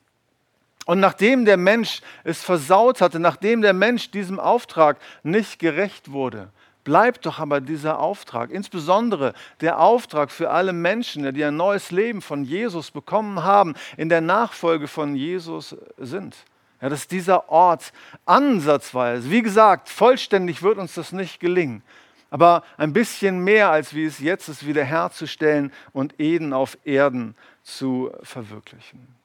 Und 0.86 1.00
nachdem 1.00 1.46
der 1.46 1.58
Mensch 1.58 2.02
es 2.24 2.44
versaut 2.44 3.02
hatte, 3.02 3.20
nachdem 3.20 3.62
der 3.62 3.74
Mensch 3.74 4.12
diesem 4.12 4.40
Auftrag 4.40 4.98
nicht 5.24 5.60
gerecht 5.60 6.12
wurde, 6.12 6.50
bleibt 6.84 7.26
doch 7.26 7.40
aber 7.40 7.62
dieser 7.62 8.00
Auftrag, 8.00 8.50
insbesondere 8.50 9.34
der 9.62 9.80
Auftrag 9.80 10.32
für 10.32 10.50
alle 10.50 10.74
Menschen, 10.74 11.32
die 11.34 11.44
ein 11.44 11.56
neues 11.56 11.92
Leben 11.92 12.22
von 12.22 12.44
Jesus 12.44 12.92
bekommen 12.92 13.44
haben, 13.44 13.76
in 13.98 14.10
der 14.10 14.22
Nachfolge 14.22 14.88
von 14.88 15.16
Jesus 15.16 15.76
sind. 15.98 16.36
Ja, 16.82 16.90
dass 16.90 17.08
dieser 17.08 17.50
Ort 17.50 17.94
ansatzweise, 18.26 19.30
wie 19.30 19.44
gesagt, 19.44 19.88
vollständig 19.88 20.64
wird 20.64 20.80
uns 20.80 20.96
das 20.96 21.12
nicht 21.12 21.40
gelingen, 21.40 21.84
aber 22.32 22.64
ein 22.78 22.92
bisschen 22.92 23.44
mehr 23.44 23.70
als 23.70 23.94
wie 23.94 24.06
es 24.06 24.20
jetzt 24.20 24.48
ist, 24.48 24.66
wiederherzustellen 24.66 25.72
und 25.94 26.20
Eden 26.20 26.54
auf 26.54 26.78
Erden 26.84 27.36
zu 27.62 28.10
verwirklichen. 28.24 29.21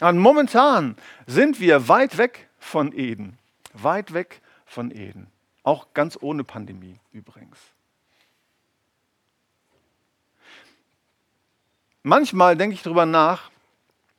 Und 0.00 0.18
momentan 0.18 0.96
sind 1.26 1.60
wir 1.60 1.88
weit 1.88 2.18
weg 2.18 2.48
von 2.58 2.92
Eden. 2.92 3.38
Weit 3.72 4.12
weg 4.12 4.40
von 4.64 4.90
Eden. 4.90 5.28
Auch 5.62 5.92
ganz 5.92 6.16
ohne 6.20 6.44
Pandemie 6.44 7.00
übrigens. 7.12 7.58
Manchmal 12.02 12.56
denke 12.56 12.74
ich 12.74 12.82
darüber 12.82 13.06
nach, 13.06 13.50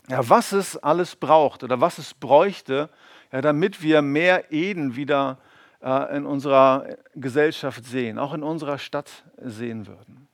ja, 0.10 0.28
was 0.28 0.52
es 0.52 0.76
alles 0.76 1.16
braucht 1.16 1.64
oder 1.64 1.80
was 1.80 1.98
es 1.98 2.14
bräuchte, 2.14 2.90
ja, 3.32 3.42
damit 3.42 3.82
wir 3.82 4.02
mehr 4.02 4.52
Eden 4.52 4.96
wieder 4.96 5.38
äh, 5.82 6.18
in 6.18 6.26
unserer 6.26 6.98
Gesellschaft 7.16 7.86
sehen, 7.86 8.20
auch 8.20 8.34
in 8.34 8.44
unserer 8.44 8.80
Stadt 8.80 9.24
sehen 9.38 9.88
würden. 9.88 10.28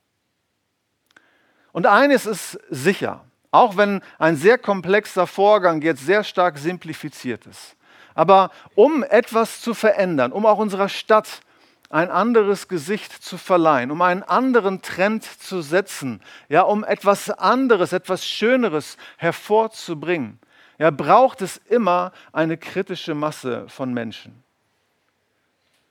Und 1.72 1.86
eines 1.86 2.26
ist 2.26 2.58
sicher, 2.70 3.25
auch 3.50 3.76
wenn 3.76 4.02
ein 4.18 4.36
sehr 4.36 4.58
komplexer 4.58 5.26
Vorgang 5.26 5.82
jetzt 5.82 6.04
sehr 6.04 6.24
stark 6.24 6.58
simplifiziert 6.58 7.46
ist. 7.46 7.76
Aber 8.14 8.50
um 8.74 9.02
etwas 9.02 9.60
zu 9.60 9.74
verändern, 9.74 10.32
um 10.32 10.46
auch 10.46 10.58
unserer 10.58 10.88
Stadt 10.88 11.42
ein 11.90 12.10
anderes 12.10 12.66
Gesicht 12.68 13.12
zu 13.12 13.38
verleihen, 13.38 13.90
um 13.90 14.02
einen 14.02 14.22
anderen 14.22 14.82
Trend 14.82 15.24
zu 15.24 15.62
setzen, 15.62 16.20
ja, 16.48 16.62
um 16.62 16.82
etwas 16.82 17.30
anderes, 17.30 17.92
etwas 17.92 18.26
Schöneres 18.26 18.96
hervorzubringen, 19.18 20.40
ja, 20.78 20.90
braucht 20.90 21.42
es 21.42 21.58
immer 21.68 22.12
eine 22.32 22.56
kritische 22.56 23.14
Masse 23.14 23.66
von 23.68 23.94
Menschen. 23.94 24.45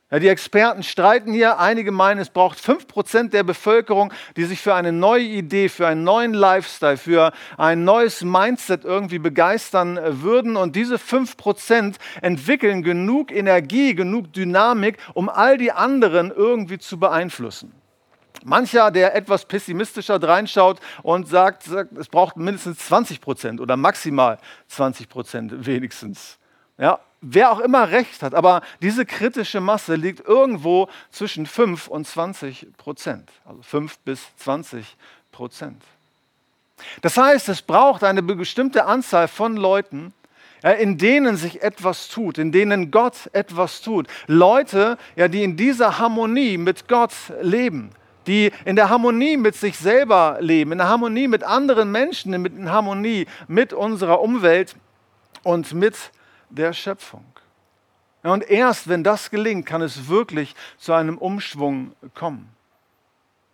Ja, 0.08 0.20
die 0.20 0.28
Experten 0.28 0.84
streiten 0.84 1.32
hier. 1.32 1.58
Einige 1.58 1.90
meinen, 1.90 2.20
es 2.20 2.30
braucht 2.30 2.58
5% 2.58 3.30
der 3.30 3.42
Bevölkerung, 3.42 4.12
die 4.36 4.44
sich 4.44 4.60
für 4.60 4.72
eine 4.72 4.92
neue 4.92 5.24
Idee, 5.24 5.68
für 5.68 5.88
einen 5.88 6.04
neuen 6.04 6.32
Lifestyle, 6.32 6.96
für 6.96 7.32
ein 7.58 7.82
neues 7.82 8.22
Mindset 8.22 8.84
irgendwie 8.84 9.18
begeistern 9.18 9.96
äh, 9.96 10.22
würden. 10.22 10.56
Und 10.56 10.76
diese 10.76 10.96
5% 10.96 11.96
entwickeln 12.22 12.84
genug 12.84 13.32
Energie, 13.32 13.96
genug 13.96 14.32
Dynamik, 14.32 14.98
um 15.14 15.28
all 15.28 15.58
die 15.58 15.72
anderen 15.72 16.30
irgendwie 16.30 16.78
zu 16.78 17.00
beeinflussen. 17.00 17.72
Mancher, 18.44 18.92
der 18.92 19.16
etwas 19.16 19.44
pessimistischer 19.44 20.22
reinschaut 20.22 20.78
und 21.02 21.26
sagt, 21.26 21.64
sagt, 21.64 21.98
es 21.98 22.08
braucht 22.08 22.36
mindestens 22.36 22.78
20% 22.88 23.60
oder 23.60 23.76
maximal 23.76 24.38
20% 24.70 25.66
wenigstens. 25.66 26.38
Ja, 26.78 27.00
wer 27.20 27.50
auch 27.50 27.60
immer 27.60 27.90
recht 27.90 28.22
hat, 28.22 28.34
aber 28.34 28.62
diese 28.82 29.06
kritische 29.06 29.60
Masse 29.60 29.94
liegt 29.94 30.26
irgendwo 30.26 30.88
zwischen 31.10 31.46
5 31.46 31.88
und 31.88 32.06
20 32.06 32.68
Prozent, 32.76 33.30
also 33.44 33.62
5 33.62 33.98
bis 34.00 34.20
20 34.36 34.96
Prozent. 35.32 35.82
Das 37.02 37.16
heißt, 37.16 37.48
es 37.48 37.62
braucht 37.62 38.04
eine 38.04 38.22
bestimmte 38.22 38.84
Anzahl 38.84 39.28
von 39.28 39.56
Leuten, 39.56 40.12
in 40.78 40.98
denen 40.98 41.36
sich 41.36 41.62
etwas 41.62 42.08
tut, 42.08 42.38
in 42.38 42.52
denen 42.52 42.90
Gott 42.90 43.30
etwas 43.32 43.82
tut. 43.82 44.08
Leute, 44.26 44.98
ja, 45.14 45.28
die 45.28 45.44
in 45.44 45.56
dieser 45.56 45.98
Harmonie 45.98 46.58
mit 46.58 46.88
Gott 46.88 47.12
leben, 47.40 47.90
die 48.26 48.50
in 48.64 48.76
der 48.76 48.88
Harmonie 48.90 49.36
mit 49.36 49.54
sich 49.54 49.78
selber 49.78 50.38
leben, 50.40 50.72
in 50.72 50.78
der 50.78 50.88
Harmonie 50.88 51.28
mit 51.28 51.44
anderen 51.44 51.92
Menschen, 51.92 52.34
in 52.34 52.70
Harmonie 52.70 53.26
mit 53.46 53.72
unserer 53.72 54.20
Umwelt 54.20 54.74
und 55.44 55.72
mit 55.72 55.94
der 56.50 56.72
Schöpfung. 56.72 57.24
Und 58.22 58.48
erst 58.48 58.88
wenn 58.88 59.04
das 59.04 59.30
gelingt, 59.30 59.66
kann 59.66 59.82
es 59.82 60.08
wirklich 60.08 60.54
zu 60.78 60.92
einem 60.92 61.18
Umschwung 61.18 61.92
kommen. 62.14 62.56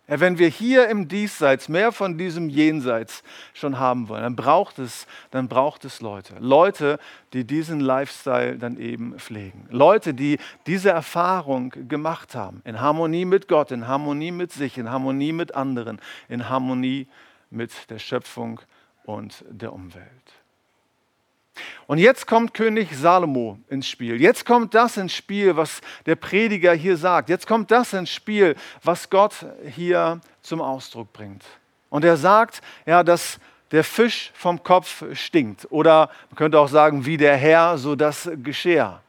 Wenn 0.05 0.37
wir 0.37 0.49
hier 0.49 0.89
im 0.89 1.07
Diesseits 1.07 1.69
mehr 1.69 1.93
von 1.93 2.17
diesem 2.17 2.49
Jenseits 2.49 3.23
schon 3.53 3.79
haben 3.79 4.09
wollen, 4.09 4.23
dann 4.23 4.35
braucht 4.35 4.77
es, 4.77 5.07
dann 5.31 5.47
braucht 5.47 5.85
es 5.85 6.01
Leute. 6.01 6.35
Leute, 6.39 6.99
die 7.31 7.45
diesen 7.45 7.79
Lifestyle 7.79 8.57
dann 8.57 8.77
eben 8.77 9.17
pflegen. 9.17 9.65
Leute, 9.69 10.13
die 10.13 10.39
diese 10.67 10.89
Erfahrung 10.89 11.73
gemacht 11.87 12.35
haben. 12.35 12.61
In 12.65 12.81
Harmonie 12.81 13.23
mit 13.23 13.47
Gott, 13.47 13.71
in 13.71 13.87
Harmonie 13.87 14.31
mit 14.31 14.51
sich, 14.51 14.77
in 14.77 14.89
Harmonie 14.89 15.31
mit 15.31 15.55
anderen, 15.55 16.01
in 16.27 16.49
Harmonie 16.49 17.07
mit 17.49 17.89
der 17.89 17.99
Schöpfung 17.99 18.59
und 19.05 19.45
der 19.49 19.71
Umwelt. 19.71 20.42
Und 21.87 21.97
jetzt 21.97 22.25
kommt 22.25 22.53
König 22.53 22.95
Salomo 22.95 23.59
ins 23.69 23.87
Spiel. 23.87 24.19
Jetzt 24.19 24.45
kommt 24.45 24.73
das 24.73 24.97
ins 24.97 25.13
Spiel, 25.13 25.55
was 25.55 25.81
der 26.05 26.15
Prediger 26.15 26.73
hier 26.73 26.97
sagt. 26.97 27.29
Jetzt 27.29 27.47
kommt 27.47 27.71
das 27.71 27.93
ins 27.93 28.09
Spiel, 28.09 28.55
was 28.83 29.09
Gott 29.09 29.45
hier 29.75 30.19
zum 30.41 30.61
Ausdruck 30.61 31.13
bringt. 31.13 31.43
Und 31.89 32.03
er 32.03 32.17
sagt, 32.17 32.61
ja, 32.85 33.03
dass 33.03 33.39
der 33.71 33.83
Fisch 33.83 34.31
vom 34.33 34.63
Kopf 34.63 35.03
stinkt. 35.13 35.67
Oder 35.71 36.09
man 36.29 36.37
könnte 36.37 36.59
auch 36.59 36.69
sagen, 36.69 37.05
wie 37.05 37.17
der 37.17 37.35
Herr, 37.35 37.77
so 37.77 37.95
das 37.95 38.29
Geschirr. 38.43 39.01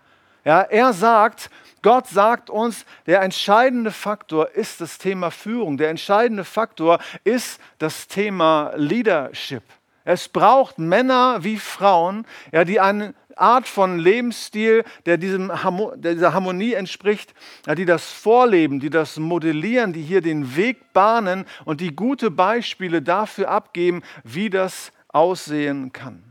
Ja, 0.45 0.61
er 0.63 0.93
sagt, 0.93 1.51
Gott 1.81 2.07
sagt 2.07 2.51
uns, 2.51 2.85
der 3.07 3.23
entscheidende 3.23 3.91
Faktor 3.91 4.51
ist 4.51 4.81
das 4.81 4.99
Thema 4.99 5.31
Führung. 5.31 5.77
Der 5.77 5.91
entscheidende 5.91 6.45
Faktor 6.45 6.99
ist 7.25 7.61
das 7.79 8.09
Thema 8.09 8.73
Leadership. 8.77 9.63
Es 10.05 10.29
braucht 10.29 10.79
Männer 10.79 11.43
wie 11.43 11.57
Frauen, 11.57 12.27
ja, 12.53 12.65
die 12.65 12.79
eine 12.79 13.15
Art 13.37 13.67
von 13.67 13.99
Lebensstil, 13.99 14.85
der, 15.07 15.17
diesem, 15.17 15.51
der 15.97 16.15
dieser 16.15 16.35
Harmonie 16.35 16.75
entspricht, 16.75 17.35
ja, 17.67 17.75
die 17.75 17.85
das 17.85 18.13
vorleben, 18.13 18.81
die 18.81 18.91
das 18.91 19.19
modellieren, 19.19 19.93
die 19.93 20.03
hier 20.03 20.21
den 20.21 20.57
Weg 20.57 20.93
bahnen 20.93 21.47
und 21.65 21.81
die 21.81 21.97
gute 21.97 22.31
Beispiele 22.31 23.03
dafür 23.03 23.51
abgeben, 23.51 24.03
wie 24.23 24.51
das 24.51 24.93
aussehen 25.09 25.93
kann. 25.93 26.23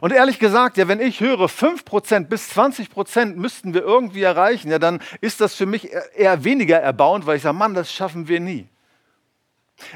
Und 0.00 0.12
ehrlich 0.12 0.38
gesagt, 0.38 0.76
ja, 0.76 0.88
wenn 0.88 1.00
ich 1.00 1.20
höre, 1.20 1.46
5% 1.46 2.26
bis 2.26 2.50
20% 2.50 3.36
müssten 3.36 3.72
wir 3.72 3.82
irgendwie 3.82 4.22
erreichen, 4.22 4.70
ja, 4.70 4.78
dann 4.78 5.00
ist 5.20 5.40
das 5.40 5.54
für 5.54 5.66
mich 5.66 5.90
eher 6.14 6.44
weniger 6.44 6.78
erbauend, 6.78 7.26
weil 7.26 7.36
ich 7.36 7.42
sage, 7.42 7.56
Mann, 7.56 7.74
das 7.74 7.92
schaffen 7.92 8.28
wir 8.28 8.40
nie. 8.40 8.68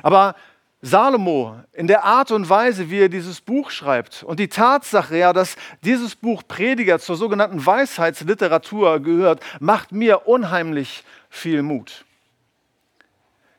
Aber 0.03 0.37
Salomo 0.87 1.57
in 1.73 1.87
der 1.87 2.05
Art 2.05 2.31
und 2.31 2.51
Weise, 2.51 2.91
wie 2.91 3.01
er 3.01 3.09
dieses 3.09 3.41
Buch 3.41 3.71
schreibt 3.71 4.23
und 4.23 4.39
die 4.39 4.49
Tatsache, 4.49 5.17
ja, 5.17 5.33
dass 5.33 5.57
dieses 5.83 6.15
Buch 6.15 6.43
Prediger 6.47 6.99
zur 6.99 7.17
sogenannten 7.17 7.65
Weisheitsliteratur 7.65 9.01
gehört, 9.01 9.41
macht 9.61 9.93
mir 9.93 10.29
unheimlich 10.29 11.03
viel 11.31 11.63
Mut. 11.63 12.05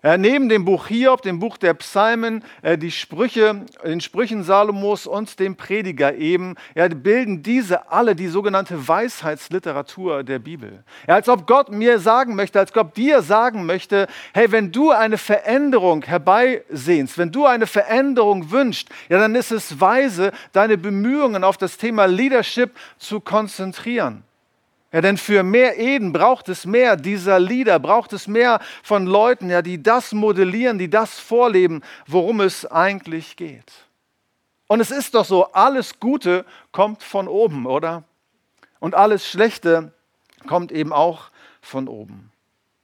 Ja, 0.06 0.20
neben 0.20 0.50
dem 0.50 0.66
Buch 0.66 0.86
Hiob, 0.86 1.24
dem 1.24 1.40
Buch 1.40 1.58
der 1.58 1.74
Psalmen, 1.74 2.44
äh, 2.62 2.78
die 2.78 2.92
Sprüche, 2.92 3.66
den 3.84 4.02
Sprüchen 4.02 4.44
Salomos 4.44 5.08
und 5.08 5.40
dem 5.40 5.56
Prediger 5.56 6.14
eben, 6.14 6.54
bilden 6.76 7.42
diese 7.42 7.92
alle 7.92 8.16
die 8.16 8.28
sogenannte 8.28 8.88
Weisheitsliteratur 8.88 10.24
der 10.24 10.38
Bibel. 10.38 10.84
Als 11.08 11.28
ob 11.28 11.48
Gott 11.48 11.72
mir 11.72 11.98
sagen 11.98 12.36
möchte, 12.36 12.60
als 12.60 12.72
Gott 12.72 12.96
dir 12.96 13.24
sagen 13.24 13.66
möchte, 13.66 14.06
hey, 14.36 14.52
wenn 14.52 14.72
du 14.72 14.92
eine 14.92 15.18
Veränderung 15.18 16.04
herbeisehnst, 16.04 17.18
wenn 17.18 17.32
du 17.32 17.48
eine 17.48 17.66
Veränderung 17.66 18.52
wünschst, 18.52 18.90
ja, 19.10 19.18
dann 19.18 19.34
ist 19.34 19.52
es 19.52 19.82
weise, 19.82 20.34
deine 20.52 20.78
Bemühungen 20.78 21.44
auf 21.44 21.58
das 21.58 21.78
Thema 21.78 22.06
Leadership 22.06 22.76
zu 23.00 23.20
konzentrieren. 23.22 24.24
Ja, 24.96 25.02
denn 25.02 25.18
für 25.18 25.44
mehr 25.44 25.78
Eden 25.78 26.14
braucht 26.14 26.48
es 26.48 26.66
mehr 26.66 26.96
dieser 26.96 27.38
Lieder, 27.38 27.80
braucht 27.80 28.14
es 28.14 28.30
mehr 28.30 28.62
von 28.82 29.06
Leuten, 29.06 29.50
ja, 29.50 29.62
die 29.62 29.84
das 29.84 30.14
modellieren, 30.14 30.80
die 30.80 30.90
das 30.90 31.20
vorleben, 31.20 31.82
worum 32.08 32.40
es 32.40 32.66
eigentlich 32.66 33.36
geht. 33.36 33.74
Und 34.68 34.80
es 34.80 34.92
ist 34.92 35.14
doch 35.14 35.26
so, 35.26 35.52
alles 35.52 36.00
Gute 36.00 36.46
kommt 36.72 37.04
von 37.04 37.28
oben, 37.28 37.66
oder? 37.66 38.06
Und 38.80 38.96
alles 38.96 39.28
Schlechte 39.28 39.92
kommt 40.48 40.72
eben 40.72 40.94
auch 40.94 41.30
von 41.60 41.90
oben. 41.90 42.32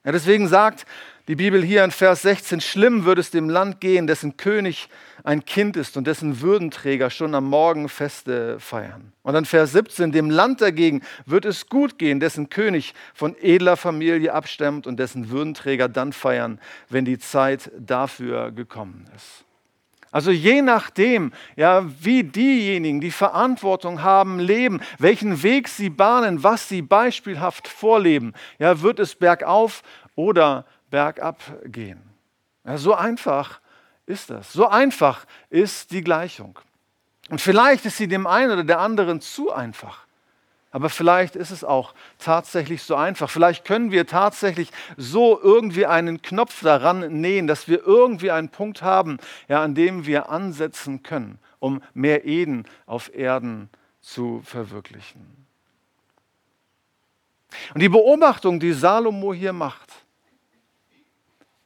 Ja, 0.04 0.12
deswegen 0.12 0.48
sagt 0.48 0.86
die 1.28 1.36
Bibel 1.36 1.64
hier 1.64 1.84
in 1.84 1.92
Vers 1.92 2.24
16, 2.24 2.60
schlimm 2.60 3.06
würde 3.06 3.22
es 3.22 3.30
dem 3.30 3.50
Land 3.50 3.80
gehen, 3.80 4.08
dessen 4.08 4.36
König 4.36 4.90
ein 5.24 5.46
Kind 5.46 5.78
ist 5.78 5.96
und 5.96 6.08
dessen 6.08 6.42
Würdenträger 6.42 7.12
schon 7.12 7.36
am 7.36 7.46
Morgen 7.46 7.88
Feste 7.88 8.60
feiern. 8.60 9.14
Und 9.22 9.34
dann 9.34 9.46
Vers 9.46 9.74
17, 9.74 10.12
dem 10.12 10.32
Land 10.32 10.62
dagegen 10.62 11.04
wird 11.28 11.46
es 11.46 11.68
gut 11.68 12.00
gehen, 12.00 12.20
dessen 12.20 12.50
König 12.50 12.96
von 13.14 13.36
edler 13.40 13.78
Familie 13.78 14.34
abstammt 14.34 14.88
und 14.88 14.98
dessen 14.98 15.30
Würdenträger 15.30 15.88
dann 15.88 16.14
feiern, 16.14 16.60
wenn 16.90 17.06
die 17.06 17.20
Zeit 17.20 17.72
dafür 17.78 18.52
gekommen 18.52 19.08
ist. 19.16 19.46
Also 20.12 20.32
je 20.32 20.62
nachdem, 20.62 21.32
ja, 21.56 21.86
wie 22.04 22.24
diejenigen, 22.24 23.00
die 23.00 23.12
Verantwortung 23.12 24.04
haben, 24.04 24.40
leben, 24.40 24.82
welchen 25.00 25.42
Weg 25.42 25.70
sie 25.70 25.90
bahnen, 25.90 26.44
was 26.44 26.68
sie 26.68 26.82
beispielhaft 26.82 27.70
vorleben, 27.70 28.34
ja, 28.60 28.82
wird 28.82 29.00
es 29.00 29.16
bergauf 29.16 29.84
oder 30.16 30.66
bergab 30.90 31.40
gehen. 31.66 32.02
Ja, 32.66 32.78
so 32.78 32.94
einfach 32.94 33.62
ist 34.06 34.30
das. 34.30 34.52
So 34.52 34.68
einfach 34.68 35.26
ist 35.50 35.92
die 35.92 36.02
Gleichung. 36.02 36.60
Und 37.30 37.40
vielleicht 37.40 37.86
ist 37.86 37.96
sie 37.96 38.10
dem 38.10 38.28
einen 38.28 38.52
oder 38.52 38.66
der 38.66 38.80
anderen 38.80 39.22
zu 39.22 39.52
einfach. 39.54 40.01
Aber 40.72 40.90
vielleicht 40.90 41.36
ist 41.36 41.52
es 41.52 41.66
auch 41.66 41.94
tatsächlich 42.18 42.84
so 42.84 42.96
einfach. 42.96 43.30
Vielleicht 43.30 43.66
können 43.66 43.92
wir 43.92 44.08
tatsächlich 44.08 44.72
so 44.96 45.40
irgendwie 45.42 45.86
einen 45.86 46.22
Knopf 46.22 46.62
daran 46.62 47.20
nähen, 47.20 47.46
dass 47.46 47.68
wir 47.68 47.86
irgendwie 47.86 48.32
einen 48.32 48.50
Punkt 48.50 48.82
haben, 48.82 49.18
ja, 49.50 49.62
an 49.62 49.76
dem 49.76 50.06
wir 50.06 50.30
ansetzen 50.30 51.04
können, 51.04 51.40
um 51.60 51.82
mehr 51.94 52.26
Eden 52.26 52.66
auf 52.86 53.14
Erden 53.14 53.70
zu 54.00 54.42
verwirklichen. 54.46 55.46
Und 57.74 57.82
die 57.82 57.90
Beobachtung, 57.90 58.62
die 58.62 58.72
Salomo 58.72 59.34
hier 59.34 59.52
macht, 59.52 59.92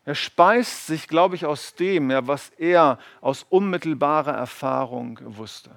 er 0.03 0.15
speist 0.15 0.87
sich, 0.87 1.07
glaube 1.07 1.35
ich, 1.35 1.45
aus 1.45 1.75
dem, 1.75 2.11
ja, 2.11 2.27
was 2.27 2.49
er 2.57 2.99
aus 3.21 3.45
unmittelbarer 3.49 4.33
Erfahrung 4.33 5.19
wusste. 5.23 5.71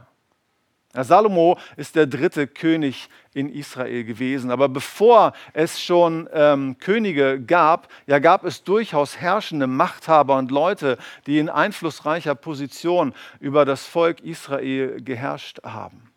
Salomo 0.94 1.58
ist 1.76 1.96
der 1.96 2.06
dritte 2.06 2.46
König 2.46 3.08
in 3.34 3.52
Israel 3.52 4.04
gewesen. 4.04 4.50
Aber 4.50 4.68
bevor 4.68 5.32
es 5.52 5.80
schon 5.80 6.28
ähm, 6.32 6.76
Könige 6.78 7.40
gab, 7.40 7.88
ja, 8.06 8.18
gab 8.18 8.44
es 8.44 8.64
durchaus 8.64 9.18
herrschende 9.18 9.66
Machthaber 9.66 10.36
und 10.38 10.50
Leute, 10.50 10.96
die 11.26 11.38
in 11.38 11.50
einflussreicher 11.50 12.34
Position 12.34 13.12
über 13.38 13.64
das 13.64 13.86
Volk 13.86 14.20
Israel 14.20 15.00
geherrscht 15.02 15.62
haben. 15.62 16.10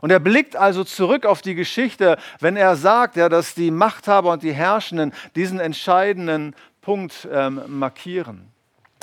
Und 0.00 0.10
er 0.10 0.20
blickt 0.20 0.56
also 0.56 0.84
zurück 0.84 1.26
auf 1.26 1.40
die 1.40 1.54
Geschichte, 1.54 2.18
wenn 2.40 2.56
er 2.56 2.76
sagt, 2.76 3.16
ja, 3.16 3.28
dass 3.28 3.54
die 3.54 3.70
Machthaber 3.70 4.32
und 4.32 4.42
die 4.42 4.52
Herrschenden 4.52 5.12
diesen 5.36 5.60
entscheidenden 5.60 6.54
Punkt 6.80 7.28
ähm, 7.30 7.62
markieren. 7.68 8.53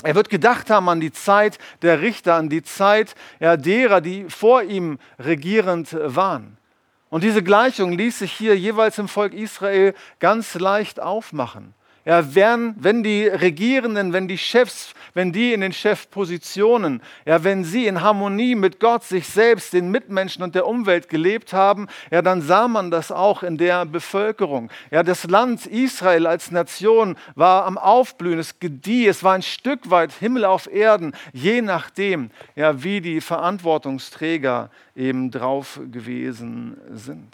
Er 0.02 0.14
wird 0.14 0.30
gedacht 0.30 0.70
haben 0.70 0.88
an 0.88 1.00
die 1.00 1.12
Zeit 1.12 1.58
der 1.82 2.00
Richter, 2.00 2.34
an 2.34 2.48
die 2.48 2.62
Zeit 2.62 3.14
ja, 3.40 3.56
derer, 3.56 4.00
die 4.00 4.28
vor 4.28 4.62
ihm 4.62 4.98
regierend 5.18 5.96
waren. 6.00 6.56
Und 7.10 7.24
diese 7.24 7.42
Gleichung 7.42 7.92
ließ 7.92 8.20
sich 8.20 8.32
hier 8.32 8.56
jeweils 8.56 8.98
im 8.98 9.06
Volk 9.06 9.34
Israel 9.34 9.94
ganz 10.18 10.54
leicht 10.54 10.98
aufmachen. 10.98 11.74
Ja, 12.04 12.34
wenn, 12.34 12.74
wenn 12.80 13.04
die 13.04 13.28
Regierenden, 13.28 14.12
wenn 14.12 14.26
die 14.26 14.38
Chefs, 14.38 14.92
wenn 15.14 15.30
die 15.30 15.52
in 15.52 15.60
den 15.60 15.72
Chefpositionen, 15.72 17.00
ja, 17.24 17.44
wenn 17.44 17.62
sie 17.62 17.86
in 17.86 18.00
Harmonie 18.00 18.56
mit 18.56 18.80
Gott, 18.80 19.04
sich 19.04 19.28
selbst, 19.28 19.72
den 19.72 19.88
Mitmenschen 19.92 20.42
und 20.42 20.56
der 20.56 20.66
Umwelt 20.66 21.08
gelebt 21.08 21.52
haben, 21.52 21.86
ja, 22.10 22.20
dann 22.20 22.42
sah 22.42 22.66
man 22.66 22.90
das 22.90 23.12
auch 23.12 23.44
in 23.44 23.56
der 23.56 23.86
Bevölkerung. 23.86 24.68
Ja, 24.90 25.04
das 25.04 25.28
Land 25.28 25.66
Israel 25.66 26.26
als 26.26 26.50
Nation 26.50 27.16
war 27.36 27.66
am 27.66 27.78
Aufblühen, 27.78 28.40
es 28.40 28.58
gedieh, 28.58 29.06
es 29.06 29.22
war 29.22 29.34
ein 29.34 29.42
Stück 29.42 29.88
weit 29.88 30.10
Himmel 30.12 30.44
auf 30.44 30.66
Erden, 30.72 31.12
je 31.32 31.62
nachdem, 31.62 32.32
ja, 32.56 32.82
wie 32.82 33.00
die 33.00 33.20
Verantwortungsträger 33.20 34.70
eben 34.96 35.30
drauf 35.30 35.78
gewesen 35.92 36.76
sind. 36.90 37.32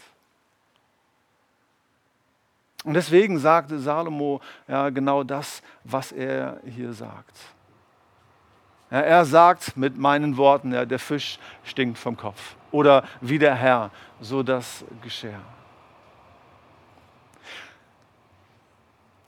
Und 2.85 2.95
deswegen 2.95 3.39
sagte 3.39 3.79
Salomo 3.79 4.41
ja, 4.67 4.91
genau 4.91 5.25
das, 5.25 5.63
was 5.85 6.13
er 6.13 6.61
hier 6.65 6.93
sagt. 6.93 7.37
Ja, 8.91 9.01
er 9.01 9.25
sagt 9.25 9.77
mit 9.77 9.99
meinen 9.99 10.37
Worten, 10.37 10.73
ja, 10.73 10.87
der 10.87 10.99
Fisch 10.99 11.39
stinkt 11.65 11.99
vom 11.99 12.17
Kopf. 12.17 12.57
Oder 12.71 13.05
wie 13.21 13.39
der 13.39 13.55
Herr, 13.55 13.91
so 14.21 14.43
das 14.43 14.85
Geschirr. 15.03 15.41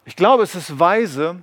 Ich 0.05 0.17
glaube, 0.17 0.43
es 0.43 0.55
ist 0.55 0.79
weise, 0.79 1.43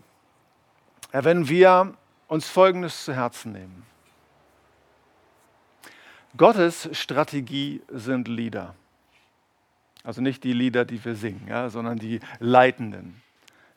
wenn 1.11 1.47
wir 1.47 1.93
uns 2.27 2.49
Folgendes 2.49 3.05
zu 3.05 3.13
Herzen 3.13 3.51
nehmen. 3.51 3.85
Gottes 6.35 6.89
Strategie 6.91 7.81
sind 7.89 8.27
Lieder. 8.27 8.75
Also 10.07 10.21
nicht 10.21 10.45
die 10.45 10.53
Lieder, 10.53 10.85
die 10.85 11.03
wir 11.03 11.15
singen, 11.15 11.47
ja, 11.49 11.69
sondern 11.69 11.99
die 11.99 12.21
leitenden. 12.39 13.21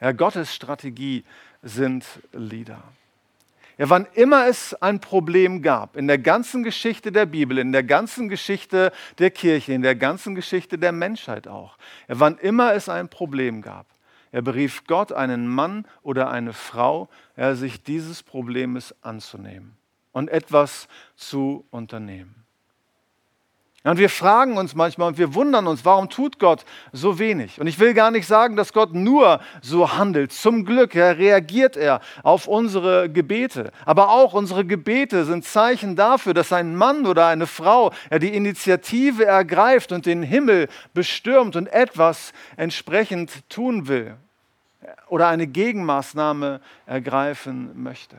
Ja, 0.00 0.12
Gottes 0.12 0.54
Strategie 0.54 1.24
sind 1.60 2.04
Lieder. 2.32 2.84
Ja, 3.78 3.90
wann 3.90 4.06
immer 4.14 4.46
es 4.46 4.72
ein 4.74 5.00
Problem 5.00 5.60
gab, 5.60 5.96
in 5.96 6.06
der 6.06 6.18
ganzen 6.18 6.62
Geschichte 6.62 7.10
der 7.10 7.26
Bibel, 7.26 7.58
in 7.58 7.72
der 7.72 7.82
ganzen 7.82 8.28
Geschichte 8.28 8.92
der 9.18 9.32
Kirche, 9.32 9.72
in 9.72 9.82
der 9.82 9.96
ganzen 9.96 10.36
Geschichte 10.36 10.78
der 10.78 10.92
Menschheit 10.92 11.48
auch, 11.48 11.76
ja, 12.06 12.20
wann 12.20 12.38
immer 12.38 12.74
es 12.74 12.88
ein 12.88 13.08
Problem 13.08 13.60
gab, 13.60 13.86
er 14.30 14.42
berief 14.42 14.84
Gott 14.86 15.10
einen 15.10 15.48
Mann 15.48 15.84
oder 16.04 16.30
eine 16.30 16.52
Frau, 16.52 17.08
ja, 17.36 17.56
sich 17.56 17.82
dieses 17.82 18.22
Problems 18.22 18.94
anzunehmen 19.02 19.76
und 20.12 20.30
etwas 20.30 20.86
zu 21.16 21.66
unternehmen. 21.70 22.39
Und 23.82 23.98
wir 23.98 24.10
fragen 24.10 24.58
uns 24.58 24.74
manchmal 24.74 25.08
und 25.08 25.16
wir 25.16 25.34
wundern 25.34 25.66
uns, 25.66 25.86
warum 25.86 26.10
tut 26.10 26.38
Gott 26.38 26.66
so 26.92 27.18
wenig? 27.18 27.58
Und 27.58 27.66
ich 27.66 27.78
will 27.78 27.94
gar 27.94 28.10
nicht 28.10 28.26
sagen, 28.26 28.54
dass 28.54 28.74
Gott 28.74 28.92
nur 28.92 29.40
so 29.62 29.96
handelt. 29.96 30.32
Zum 30.32 30.66
Glück 30.66 30.94
ja, 30.94 31.12
reagiert 31.12 31.78
er 31.78 32.00
auf 32.22 32.46
unsere 32.46 33.08
Gebete. 33.08 33.72
Aber 33.86 34.10
auch 34.10 34.34
unsere 34.34 34.66
Gebete 34.66 35.24
sind 35.24 35.46
Zeichen 35.46 35.96
dafür, 35.96 36.34
dass 36.34 36.52
ein 36.52 36.76
Mann 36.76 37.06
oder 37.06 37.26
eine 37.26 37.46
Frau 37.46 37.90
ja, 38.10 38.18
die 38.18 38.34
Initiative 38.34 39.24
ergreift 39.24 39.92
und 39.92 40.04
den 40.04 40.22
Himmel 40.22 40.68
bestürmt 40.92 41.56
und 41.56 41.66
etwas 41.72 42.34
entsprechend 42.58 43.48
tun 43.48 43.88
will 43.88 44.14
oder 45.08 45.28
eine 45.28 45.46
Gegenmaßnahme 45.46 46.60
ergreifen 46.84 47.82
möchte. 47.82 48.16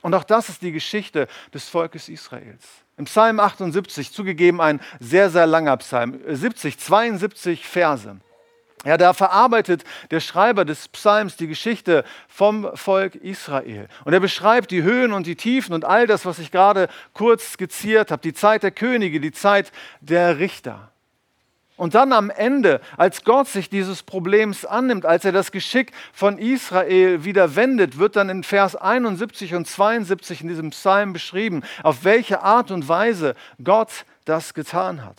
Und 0.00 0.14
auch 0.16 0.24
das 0.24 0.48
ist 0.48 0.62
die 0.62 0.72
Geschichte 0.72 1.28
des 1.54 1.68
Volkes 1.68 2.08
Israels. 2.08 2.82
Im 3.02 3.06
Psalm 3.06 3.40
78, 3.40 4.12
zugegeben 4.12 4.60
ein 4.60 4.80
sehr, 5.00 5.28
sehr 5.28 5.48
langer 5.48 5.76
Psalm, 5.78 6.20
70, 6.24 6.78
72 6.78 7.66
Verse. 7.66 8.16
Ja, 8.84 8.96
da 8.96 9.12
verarbeitet 9.12 9.82
der 10.12 10.20
Schreiber 10.20 10.64
des 10.64 10.86
Psalms 10.86 11.36
die 11.36 11.48
Geschichte 11.48 12.04
vom 12.28 12.68
Volk 12.76 13.16
Israel. 13.16 13.88
Und 14.04 14.12
er 14.12 14.20
beschreibt 14.20 14.70
die 14.70 14.84
Höhen 14.84 15.12
und 15.12 15.26
die 15.26 15.34
Tiefen 15.34 15.74
und 15.74 15.84
all 15.84 16.06
das, 16.06 16.26
was 16.26 16.38
ich 16.38 16.52
gerade 16.52 16.86
kurz 17.12 17.54
skizziert 17.54 18.12
habe. 18.12 18.22
Die 18.22 18.34
Zeit 18.34 18.62
der 18.62 18.70
Könige, 18.70 19.18
die 19.18 19.32
Zeit 19.32 19.72
der 20.00 20.38
Richter. 20.38 20.91
Und 21.82 21.96
dann 21.96 22.12
am 22.12 22.30
Ende, 22.30 22.80
als 22.96 23.24
Gott 23.24 23.48
sich 23.48 23.68
dieses 23.68 24.04
Problems 24.04 24.64
annimmt, 24.64 25.04
als 25.04 25.24
er 25.24 25.32
das 25.32 25.50
Geschick 25.50 25.90
von 26.12 26.38
Israel 26.38 27.24
wieder 27.24 27.56
wendet, 27.56 27.98
wird 27.98 28.14
dann 28.14 28.28
in 28.28 28.44
Vers 28.44 28.76
71 28.76 29.56
und 29.56 29.66
72 29.66 30.42
in 30.42 30.48
diesem 30.48 30.70
Psalm 30.70 31.12
beschrieben, 31.12 31.64
auf 31.82 32.04
welche 32.04 32.40
Art 32.40 32.70
und 32.70 32.88
Weise 32.88 33.34
Gott 33.64 33.90
das 34.26 34.54
getan 34.54 35.04
hat. 35.04 35.16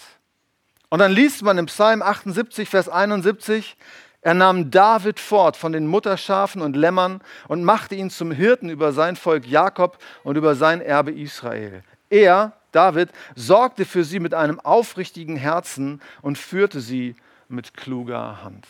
Und 0.88 1.00
dann 1.00 1.12
liest 1.12 1.44
man 1.44 1.58
im 1.58 1.66
Psalm 1.66 2.02
78, 2.02 2.70
Vers 2.70 2.88
71, 2.88 3.76
er 4.22 4.34
nahm 4.34 4.72
David 4.72 5.20
fort 5.20 5.58
von 5.58 5.74
den 5.74 5.86
Mutterschafen 5.86 6.62
und 6.62 6.78
Lämmern 6.78 7.20
und 7.50 7.66
machte 7.66 7.96
ihn 7.96 8.10
zum 8.10 8.32
Hirten 8.32 8.70
über 8.70 8.94
sein 8.94 9.18
Volk 9.18 9.46
Jakob 9.46 9.98
und 10.24 10.38
über 10.38 10.56
sein 10.56 10.80
Erbe 10.80 11.12
Israel. 11.12 11.84
Er, 12.10 12.54
David 12.74 13.10
sorgte 13.36 13.86
für 13.86 14.04
sie 14.04 14.20
mit 14.20 14.34
einem 14.34 14.60
aufrichtigen 14.60 15.38
Herzen 15.38 16.02
und 16.22 16.38
führte 16.38 16.82
sie 16.82 17.16
mit 17.48 17.76
kluger 17.76 18.44
Hand. 18.44 18.68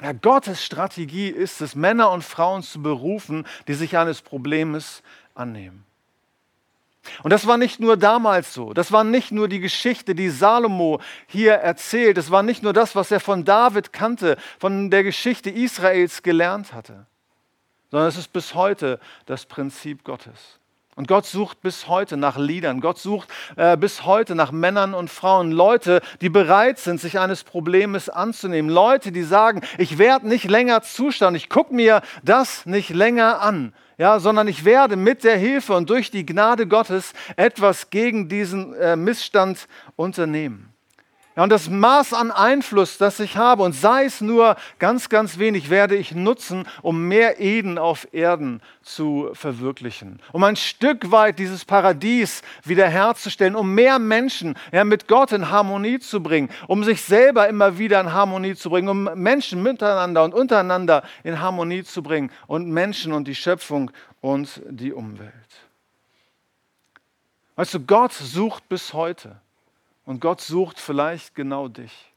Ja, 0.00 0.12
Gottes 0.12 0.64
Strategie 0.64 1.28
ist 1.28 1.60
es, 1.60 1.74
Männer 1.74 2.10
und 2.10 2.24
Frauen 2.24 2.62
zu 2.62 2.80
berufen, 2.80 3.46
die 3.68 3.74
sich 3.74 3.98
eines 3.98 4.22
Problems 4.22 5.02
annehmen. 5.34 5.84
Und 7.22 7.30
das 7.30 7.46
war 7.46 7.56
nicht 7.56 7.80
nur 7.80 7.96
damals 7.96 8.54
so, 8.54 8.72
das 8.72 8.92
war 8.92 9.04
nicht 9.04 9.32
nur 9.32 9.48
die 9.48 9.60
Geschichte, 9.60 10.14
die 10.14 10.28
Salomo 10.28 11.00
hier 11.26 11.54
erzählt, 11.54 12.16
das 12.16 12.30
war 12.30 12.42
nicht 12.42 12.62
nur 12.62 12.72
das, 12.72 12.94
was 12.94 13.10
er 13.10 13.20
von 13.20 13.44
David 13.44 13.92
kannte, 13.92 14.36
von 14.58 14.90
der 14.90 15.02
Geschichte 15.02 15.50
Israels 15.50 16.22
gelernt 16.22 16.72
hatte, 16.72 17.06
sondern 17.90 18.08
es 18.08 18.18
ist 18.18 18.32
bis 18.32 18.54
heute 18.54 19.00
das 19.26 19.46
Prinzip 19.46 20.04
Gottes. 20.04 20.59
Und 21.00 21.08
Gott 21.08 21.24
sucht 21.24 21.62
bis 21.62 21.88
heute 21.88 22.18
nach 22.18 22.36
Liedern. 22.36 22.82
Gott 22.82 22.98
sucht 22.98 23.30
äh, 23.56 23.74
bis 23.78 24.04
heute 24.04 24.34
nach 24.34 24.52
Männern 24.52 24.92
und 24.92 25.08
Frauen. 25.08 25.50
Leute, 25.50 26.02
die 26.20 26.28
bereit 26.28 26.78
sind, 26.78 27.00
sich 27.00 27.18
eines 27.18 27.42
Problems 27.42 28.10
anzunehmen. 28.10 28.70
Leute, 28.70 29.10
die 29.10 29.22
sagen, 29.22 29.62
ich 29.78 29.96
werde 29.96 30.28
nicht 30.28 30.44
länger 30.44 30.82
Zustand, 30.82 31.38
ich 31.38 31.48
gucke 31.48 31.74
mir 31.74 32.02
das 32.22 32.66
nicht 32.66 32.90
länger 32.90 33.40
an. 33.40 33.72
Ja, 33.96 34.20
sondern 34.20 34.46
ich 34.46 34.66
werde 34.66 34.96
mit 34.96 35.24
der 35.24 35.38
Hilfe 35.38 35.72
und 35.72 35.88
durch 35.88 36.10
die 36.10 36.26
Gnade 36.26 36.66
Gottes 36.66 37.14
etwas 37.36 37.88
gegen 37.88 38.28
diesen 38.28 38.74
äh, 38.74 38.94
Missstand 38.94 39.68
unternehmen. 39.96 40.69
Ja, 41.36 41.44
und 41.44 41.50
das 41.50 41.70
Maß 41.70 42.12
an 42.12 42.32
Einfluss, 42.32 42.98
das 42.98 43.20
ich 43.20 43.36
habe, 43.36 43.62
und 43.62 43.72
sei 43.72 44.04
es 44.04 44.20
nur 44.20 44.56
ganz, 44.80 45.08
ganz 45.08 45.38
wenig, 45.38 45.70
werde 45.70 45.94
ich 45.94 46.12
nutzen, 46.12 46.66
um 46.82 47.06
mehr 47.06 47.38
Eden 47.38 47.78
auf 47.78 48.08
Erden 48.12 48.60
zu 48.82 49.30
verwirklichen. 49.34 50.20
Um 50.32 50.42
ein 50.42 50.56
Stück 50.56 51.12
weit 51.12 51.38
dieses 51.38 51.64
Paradies 51.64 52.42
wiederherzustellen, 52.64 53.54
um 53.54 53.76
mehr 53.76 54.00
Menschen 54.00 54.56
ja, 54.72 54.82
mit 54.82 55.06
Gott 55.06 55.30
in 55.30 55.50
Harmonie 55.50 56.00
zu 56.00 56.20
bringen, 56.20 56.50
um 56.66 56.82
sich 56.82 57.02
selber 57.02 57.48
immer 57.48 57.78
wieder 57.78 58.00
in 58.00 58.12
Harmonie 58.12 58.56
zu 58.56 58.68
bringen, 58.68 58.88
um 58.88 59.04
Menschen 59.14 59.62
miteinander 59.62 60.24
und 60.24 60.34
untereinander 60.34 61.04
in 61.22 61.40
Harmonie 61.40 61.84
zu 61.84 62.02
bringen 62.02 62.32
und 62.48 62.68
Menschen 62.68 63.12
und 63.12 63.28
die 63.28 63.36
Schöpfung 63.36 63.92
und 64.20 64.60
die 64.68 64.92
Umwelt. 64.92 65.32
Weißt 67.54 67.74
du, 67.74 67.80
Gott 67.80 68.14
sucht 68.14 68.68
bis 68.68 68.92
heute 68.94 69.40
und 70.04 70.20
Gott 70.20 70.40
sucht 70.40 70.78
vielleicht 70.78 71.34
genau 71.34 71.68
dich. 71.68 72.12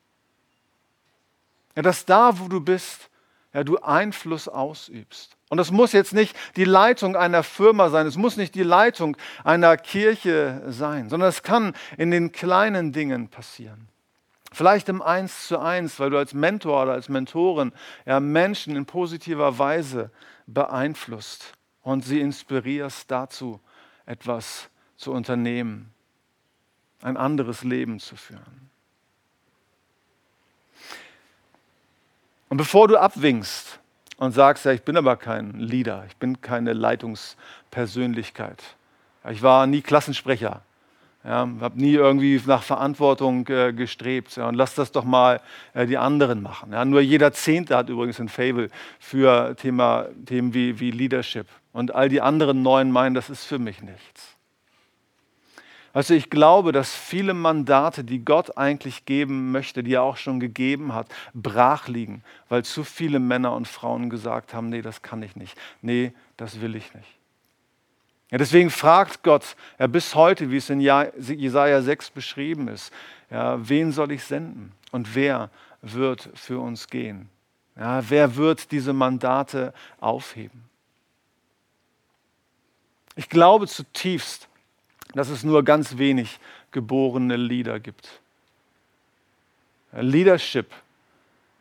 Ja, 1.75 1.81
dass 1.81 2.05
da, 2.05 2.39
wo 2.39 2.47
du 2.47 2.59
bist, 2.59 3.09
ja, 3.53 3.63
du 3.63 3.77
Einfluss 3.79 4.47
ausübst. 4.47 5.37
Und 5.49 5.59
es 5.59 5.71
muss 5.71 5.91
jetzt 5.91 6.13
nicht 6.13 6.35
die 6.55 6.65
Leitung 6.65 7.15
einer 7.15 7.43
Firma 7.43 7.89
sein, 7.89 8.07
es 8.07 8.17
muss 8.17 8.37
nicht 8.37 8.55
die 8.55 8.63
Leitung 8.63 9.15
einer 9.43 9.77
Kirche 9.77 10.63
sein, 10.67 11.09
sondern 11.09 11.29
es 11.29 11.43
kann 11.43 11.75
in 11.97 12.09
den 12.09 12.31
kleinen 12.31 12.91
Dingen 12.91 13.29
passieren. 13.29 13.87
Vielleicht 14.51 14.89
im 14.89 15.01
Eins 15.01 15.47
zu 15.47 15.59
eins, 15.59 15.99
weil 15.99 16.09
du 16.11 16.17
als 16.17 16.33
Mentor 16.33 16.83
oder 16.83 16.93
als 16.93 17.09
Mentorin 17.09 17.71
ja, 18.05 18.19
Menschen 18.19 18.75
in 18.75 18.85
positiver 18.85 19.57
Weise 19.57 20.11
beeinflusst 20.45 21.53
und 21.81 22.03
sie 22.03 22.19
inspirierst 22.19 23.09
dazu, 23.09 23.59
etwas 24.05 24.69
zu 24.95 25.11
unternehmen, 25.11 25.92
ein 27.03 27.17
anderes 27.17 27.63
Leben 27.63 27.99
zu 27.99 28.15
führen. 28.15 28.69
Und 32.49 32.57
bevor 32.57 32.87
du 32.87 32.99
abwinkst 32.99 33.79
und 34.17 34.31
sagst, 34.31 34.65
ja, 34.65 34.71
ich 34.71 34.83
bin 34.83 34.95
aber 34.95 35.15
kein 35.15 35.53
Leader, 35.55 36.05
ich 36.07 36.15
bin 36.17 36.41
keine 36.41 36.73
Leitungspersönlichkeit, 36.73 38.61
ich 39.29 39.41
war 39.41 39.65
nie 39.67 39.81
Klassensprecher, 39.81 40.61
ja, 41.23 41.47
habe 41.61 41.79
nie 41.79 41.93
irgendwie 41.93 42.41
nach 42.45 42.63
Verantwortung 42.63 43.47
äh, 43.47 43.71
gestrebt. 43.71 44.35
Ja, 44.35 44.49
und 44.49 44.55
lass 44.55 44.75
das 44.75 44.91
doch 44.91 45.05
mal 45.05 45.39
äh, 45.73 45.85
die 45.85 45.97
anderen 45.97 46.41
machen. 46.41 46.73
Ja, 46.73 46.83
nur 46.83 46.99
jeder 46.99 47.31
Zehnte 47.31 47.77
hat 47.77 47.87
übrigens 47.87 48.19
ein 48.19 48.27
Fable 48.27 48.69
für 48.99 49.55
Thema, 49.55 50.07
Themen 50.25 50.53
wie, 50.53 50.81
wie 50.81 50.91
Leadership. 50.91 51.47
Und 51.71 51.95
all 51.95 52.09
die 52.09 52.19
anderen 52.19 52.61
Neuen 52.61 52.91
meinen, 52.91 53.15
das 53.15 53.29
ist 53.29 53.45
für 53.45 53.57
mich 53.57 53.81
nichts. 53.81 54.35
Also 55.93 56.15
ich 56.15 56.31
glaube, 56.31 56.71
dass 56.71 56.95
viele 56.95 57.35
Mandate, 57.35 58.03
die 58.03 58.25
Gott 58.25 58.57
eigentlich 58.57 59.05
geben 59.05 59.51
möchte, 59.51 59.83
die 59.83 59.93
er 59.93 60.01
auch 60.01 60.17
schon 60.17 60.39
gegeben 60.39 60.93
hat, 60.93 61.07
brach 61.35 61.87
liegen, 61.87 62.23
weil 62.49 62.65
zu 62.65 62.83
viele 62.83 63.19
Männer 63.19 63.53
und 63.55 63.67
Frauen 63.67 64.09
gesagt 64.09 64.55
haben, 64.55 64.69
nee, 64.69 64.81
das 64.81 65.03
kann 65.03 65.21
ich 65.21 65.35
nicht, 65.35 65.55
nee, 65.83 66.11
das 66.35 66.61
will 66.61 66.75
ich 66.75 66.91
nicht. 66.95 67.07
Ja, 68.31 68.39
deswegen 68.39 68.71
fragt 68.71 69.21
Gott 69.21 69.55
ja, 69.77 69.85
bis 69.85 70.15
heute, 70.15 70.49
wie 70.49 70.57
es 70.57 70.71
in 70.71 70.79
Jesaja 70.79 71.83
6 71.83 72.09
beschrieben 72.09 72.67
ist, 72.69 72.91
ja, 73.29 73.57
wen 73.69 73.91
soll 73.91 74.11
ich 74.13 74.23
senden 74.23 74.71
und 74.91 75.13
wer 75.13 75.51
wird 75.83 76.27
für 76.33 76.59
uns 76.59 76.87
gehen? 76.87 77.29
Ja, 77.75 78.01
wer 78.09 78.35
wird 78.35 78.71
diese 78.71 78.93
Mandate 78.93 79.75
aufheben? 79.99 80.63
Ich 83.15 83.29
glaube 83.29 83.67
zutiefst, 83.67 84.47
dass 85.13 85.29
es 85.29 85.43
nur 85.43 85.63
ganz 85.63 85.97
wenig 85.97 86.39
geborene 86.71 87.37
Leader 87.37 87.79
gibt. 87.79 88.21
Leadership 89.91 90.71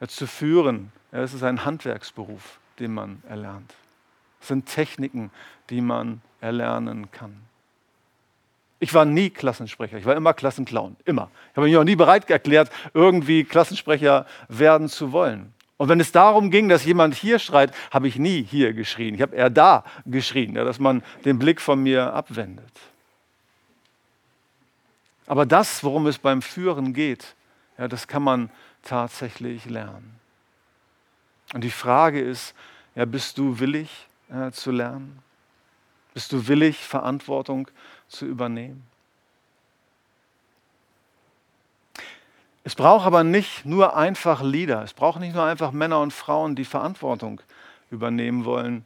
zu 0.07 0.27
führen, 0.27 0.91
das 1.11 1.35
ist 1.35 1.43
ein 1.43 1.65
Handwerksberuf, 1.65 2.59
den 2.79 2.95
man 2.95 3.23
erlernt. 3.29 3.75
Das 4.41 4.49
sind 4.49 4.67
Techniken, 4.67 5.31
die 5.71 5.81
man 5.81 6.23
erlernen 6.41 7.11
kann. 7.11 7.37
Ich 8.81 8.93
war 8.95 9.05
nie 9.05 9.31
Klassensprecher, 9.31 9.99
ich 9.99 10.07
war 10.07 10.17
immer 10.17 10.35
Klassenclown, 10.35 10.97
immer. 11.05 11.31
Ich 11.53 11.57
habe 11.57 11.69
mich 11.69 11.77
auch 11.77 11.85
nie 11.85 11.95
bereit 11.95 12.29
erklärt, 12.29 12.71
irgendwie 12.95 13.45
Klassensprecher 13.45 14.27
werden 14.49 14.88
zu 14.88 15.12
wollen. 15.12 15.55
Und 15.77 15.88
wenn 15.88 16.01
es 16.01 16.11
darum 16.11 16.51
ging, 16.51 16.69
dass 16.69 16.85
jemand 16.85 17.15
hier 17.15 17.38
schreit, 17.38 17.73
habe 17.91 18.09
ich 18.09 18.17
nie 18.17 18.43
hier 18.43 18.73
geschrien. 18.73 19.15
Ich 19.15 19.23
habe 19.23 19.37
eher 19.37 19.51
da 19.51 19.85
geschrien, 20.07 20.55
dass 20.55 20.81
man 20.81 21.03
den 21.25 21.38
Blick 21.38 21.61
von 21.61 21.83
mir 21.83 22.12
abwendet. 22.12 22.73
Aber 25.27 25.47
das, 25.47 25.85
worum 25.85 26.07
es 26.07 26.19
beim 26.19 26.43
Führen 26.43 26.93
geht, 26.93 27.35
ja, 27.79 27.89
das 27.89 28.09
kann 28.09 28.23
man 28.23 28.51
tatsächlich 28.83 29.65
lernen. 29.67 30.19
Und 31.55 31.63
die 31.63 31.71
Frage 31.71 32.21
ist, 32.21 32.55
ja, 32.95 33.05
bist 33.05 33.39
du 33.39 33.59
willig 33.59 34.09
äh, 34.31 34.51
zu 34.51 34.71
lernen? 34.71 35.23
Bist 36.15 36.33
du 36.33 36.47
willig, 36.49 36.79
Verantwortung 36.79 37.69
zu 38.09 38.27
übernehmen? 38.27 38.87
Es 42.65 42.75
braucht 42.75 43.07
aber 43.07 43.25
nicht 43.25 43.65
nur 43.65 43.97
einfach 43.97 44.43
Lieder, 44.43 44.83
es 44.83 44.93
braucht 44.93 45.19
nicht 45.19 45.35
nur 45.35 45.45
einfach 45.45 45.73
Männer 45.73 46.01
und 46.01 46.13
Frauen, 46.13 46.55
die 46.55 46.65
Verantwortung 46.65 47.41
übernehmen 47.91 48.45
wollen, 48.45 48.85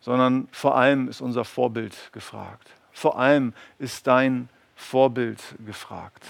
sondern 0.00 0.48
vor 0.50 0.76
allem 0.76 1.08
ist 1.08 1.20
unser 1.20 1.44
Vorbild 1.44 2.10
gefragt. 2.12 2.68
Vor 2.90 3.18
allem 3.18 3.54
ist 3.78 4.06
dein 4.08 4.48
Vorbild 4.82 5.40
gefragt. 5.64 6.24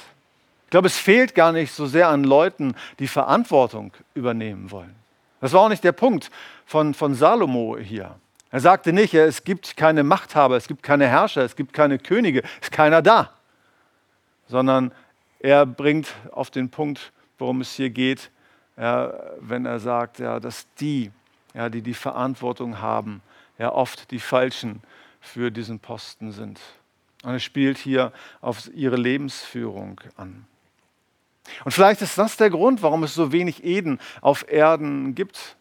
Ich 0.65 0.71
glaube, 0.71 0.87
es 0.87 0.97
fehlt 0.97 1.35
gar 1.35 1.53
nicht 1.53 1.73
so 1.73 1.87
sehr 1.87 2.09
an 2.09 2.25
Leuten, 2.25 2.75
die 2.99 3.09
Verantwortung 3.09 3.93
übernehmen 4.15 4.71
wollen. 4.71 4.95
Das 5.41 5.53
war 5.53 5.63
auch 5.63 5.69
nicht 5.69 5.85
der 5.85 5.93
Punkt 5.93 6.31
von, 6.65 6.95
von 6.95 7.15
Salomo 7.15 7.77
hier. 7.77 8.15
Er 8.51 8.61
sagte 8.61 8.93
nicht, 8.93 9.15
es 9.15 9.45
gibt 9.45 9.77
keine 9.77 10.05
Machthaber, 10.05 10.57
es 10.57 10.69
gibt 10.69 10.83
keine 10.83 11.09
Herrscher, 11.09 11.43
es 11.43 11.57
gibt 11.57 11.73
keine 11.73 11.99
Könige, 11.99 12.43
es 12.61 12.69
ist 12.69 12.73
keiner 12.73 13.03
da, 13.03 13.33
sondern 14.47 14.93
er 15.41 15.67
bringt 15.67 16.15
auf 16.31 16.51
den 16.51 16.71
Punkt, 16.71 17.13
worum 17.39 17.63
es 17.63 17.73
hier 17.73 17.91
geht, 17.91 18.31
wenn 18.77 19.67
er 19.67 19.81
sagt, 19.81 20.21
dass 20.21 20.67
die, 20.81 21.11
die 21.55 21.83
die 21.83 21.95
Verantwortung 21.95 22.81
haben, 22.81 23.23
ja, 23.59 23.73
oft 23.73 24.11
die 24.11 24.21
Falschen 24.21 24.83
für 25.21 25.51
diesen 25.51 25.79
Posten 25.79 26.33
sind. 26.33 26.61
Und 27.23 27.31
er 27.31 27.41
spielt 27.41 27.79
hier 27.79 28.13
auf 28.41 28.71
ihre 28.75 28.97
Lebensführung 28.97 30.01
an. 30.17 30.47
Und 31.65 31.73
vielleicht 31.73 32.03
ist 32.03 32.19
das 32.19 32.37
der 32.37 32.51
Grund, 32.51 32.83
warum 32.83 33.03
es 33.05 33.15
so 33.15 33.33
wenig 33.33 33.65
Eden 33.65 33.99
auf 34.21 34.51
Erden 34.51 35.15
gibt. 35.15 35.57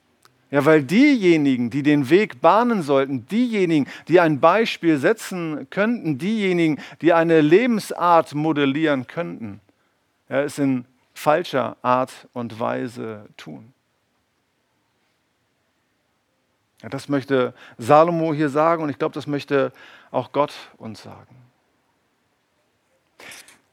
Ja, 0.51 0.65
weil 0.65 0.83
diejenigen, 0.83 1.69
die 1.69 1.81
den 1.81 2.09
Weg 2.09 2.41
bahnen 2.41 2.81
sollten, 2.81 3.25
diejenigen, 3.27 3.87
die 4.09 4.19
ein 4.19 4.41
Beispiel 4.41 4.97
setzen 4.97 5.67
könnten, 5.69 6.17
diejenigen, 6.17 6.77
die 6.99 7.13
eine 7.13 7.39
Lebensart 7.39 8.35
modellieren 8.35 9.07
könnten, 9.07 9.61
ja, 10.27 10.41
es 10.41 10.59
in 10.59 10.85
falscher 11.13 11.77
Art 11.81 12.27
und 12.33 12.59
Weise 12.59 13.29
tun. 13.37 13.73
Ja, 16.81 16.89
das 16.89 17.07
möchte 17.07 17.53
Salomo 17.77 18.33
hier 18.33 18.49
sagen 18.49 18.83
und 18.83 18.89
ich 18.89 18.97
glaube, 18.97 19.13
das 19.13 19.27
möchte 19.27 19.71
auch 20.09 20.33
Gott 20.33 20.53
uns 20.77 21.01
sagen. 21.01 21.40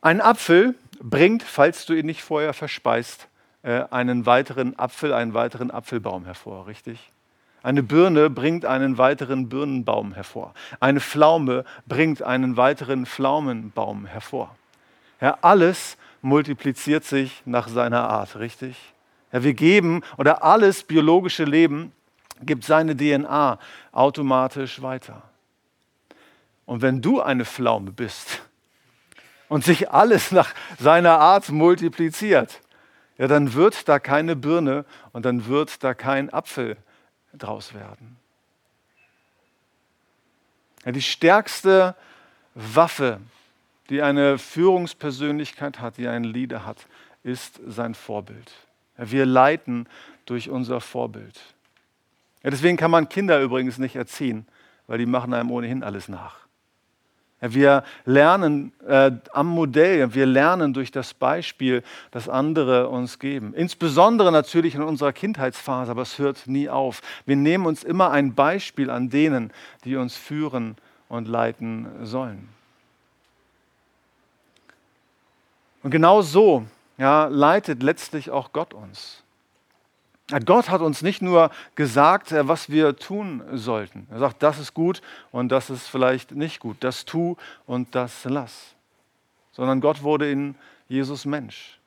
Ein 0.00 0.20
Apfel 0.20 0.74
bringt, 1.00 1.42
falls 1.42 1.84
du 1.86 1.94
ihn 1.94 2.06
nicht 2.06 2.22
vorher 2.22 2.52
verspeist, 2.52 3.28
äh, 3.62 3.84
einen 3.90 4.26
weiteren 4.26 4.78
Apfel, 4.78 5.12
einen 5.12 5.34
weiteren 5.34 5.70
Apfelbaum 5.72 6.24
hervor, 6.24 6.68
richtig? 6.68 7.10
Eine 7.64 7.82
Birne 7.82 8.30
bringt 8.30 8.64
einen 8.64 8.98
weiteren 8.98 9.48
Birnenbaum 9.48 10.12
hervor. 10.14 10.54
Eine 10.78 11.00
Pflaume 11.00 11.64
bringt 11.86 12.22
einen 12.22 12.56
weiteren 12.56 13.06
Pflaumenbaum 13.06 14.06
hervor. 14.06 14.54
Ja, 15.20 15.38
alles 15.40 15.96
multipliziert 16.22 17.04
sich 17.04 17.42
nach 17.44 17.66
seiner 17.66 18.08
Art, 18.08 18.36
richtig? 18.36 18.76
Ja, 19.32 19.42
wir 19.42 19.54
geben, 19.54 20.02
oder 20.16 20.44
alles 20.44 20.84
biologische 20.84 21.44
Leben 21.44 21.92
gibt 22.40 22.64
seine 22.64 22.96
DNA 22.96 23.58
automatisch 23.90 24.80
weiter. 24.80 25.22
Und 26.66 26.82
wenn 26.82 27.02
du 27.02 27.20
eine 27.20 27.44
Pflaume 27.44 27.90
bist 27.90 28.42
und 29.48 29.64
sich 29.64 29.90
alles 29.90 30.30
nach 30.32 30.54
seiner 30.78 31.18
Art 31.18 31.48
multipliziert, 31.50 32.60
ja, 33.16 33.26
dann 33.26 33.54
wird 33.54 33.88
da 33.88 33.98
keine 33.98 34.36
Birne 34.36 34.84
und 35.12 35.24
dann 35.24 35.46
wird 35.46 35.82
da 35.82 35.94
kein 35.94 36.32
Apfel 36.32 36.76
draus 37.36 37.74
werden. 37.74 38.16
Ja, 40.84 40.92
die 40.92 41.02
stärkste 41.02 41.96
Waffe, 42.54 43.20
die 43.90 44.02
eine 44.02 44.38
Führungspersönlichkeit 44.38 45.80
hat, 45.80 45.96
die 45.96 46.06
einen 46.06 46.24
Leader 46.24 46.64
hat, 46.64 46.86
ist 47.22 47.60
sein 47.66 47.94
Vorbild. 47.94 48.52
Ja, 48.96 49.10
wir 49.10 49.26
leiten 49.26 49.88
durch 50.26 50.48
unser 50.48 50.80
Vorbild. 50.80 51.40
Ja, 52.42 52.50
deswegen 52.50 52.76
kann 52.76 52.90
man 52.90 53.08
Kinder 53.08 53.40
übrigens 53.40 53.78
nicht 53.78 53.96
erziehen, 53.96 54.46
weil 54.86 54.98
die 54.98 55.06
machen 55.06 55.34
einem 55.34 55.50
ohnehin 55.50 55.82
alles 55.82 56.08
nach. 56.08 56.47
Wir 57.40 57.84
lernen 58.04 58.72
äh, 58.86 59.12
am 59.32 59.46
Modell, 59.46 60.12
wir 60.12 60.26
lernen 60.26 60.74
durch 60.74 60.90
das 60.90 61.14
Beispiel, 61.14 61.84
das 62.10 62.28
andere 62.28 62.88
uns 62.88 63.20
geben. 63.20 63.54
Insbesondere 63.54 64.32
natürlich 64.32 64.74
in 64.74 64.82
unserer 64.82 65.12
Kindheitsphase, 65.12 65.90
aber 65.90 66.02
es 66.02 66.18
hört 66.18 66.48
nie 66.48 66.68
auf. 66.68 67.00
Wir 67.26 67.36
nehmen 67.36 67.66
uns 67.66 67.84
immer 67.84 68.10
ein 68.10 68.34
Beispiel 68.34 68.90
an 68.90 69.08
denen, 69.08 69.52
die 69.84 69.94
uns 69.94 70.16
führen 70.16 70.76
und 71.08 71.28
leiten 71.28 71.86
sollen. 72.02 72.48
Und 75.84 75.92
genau 75.92 76.22
so 76.22 76.66
ja, 76.98 77.26
leitet 77.26 77.84
letztlich 77.84 78.30
auch 78.30 78.52
Gott 78.52 78.74
uns. 78.74 79.22
Gott 80.44 80.68
hat 80.68 80.82
uns 80.82 81.00
nicht 81.02 81.22
nur 81.22 81.50
gesagt, 81.74 82.32
äh, 82.32 82.46
was 82.46 82.68
wir 82.68 82.96
tun 82.96 83.42
sollten. 83.52 84.06
Er 84.10 84.18
sagt, 84.18 84.42
das 84.42 84.58
ist 84.58 84.74
gut 84.74 85.00
und 85.32 85.50
das 85.50 85.70
ist 85.70 85.86
vielleicht 85.88 86.32
nicht 86.32 86.60
gut. 86.60 86.76
Das 86.80 87.04
tu 87.04 87.36
und 87.66 87.94
das 87.94 88.24
lass. 88.24 88.74
Sondern 89.52 89.80
Gott 89.80 90.02
wurde 90.02 90.30
in 90.30 90.54
Jesus 90.88 91.24
Mensch. 91.24 91.78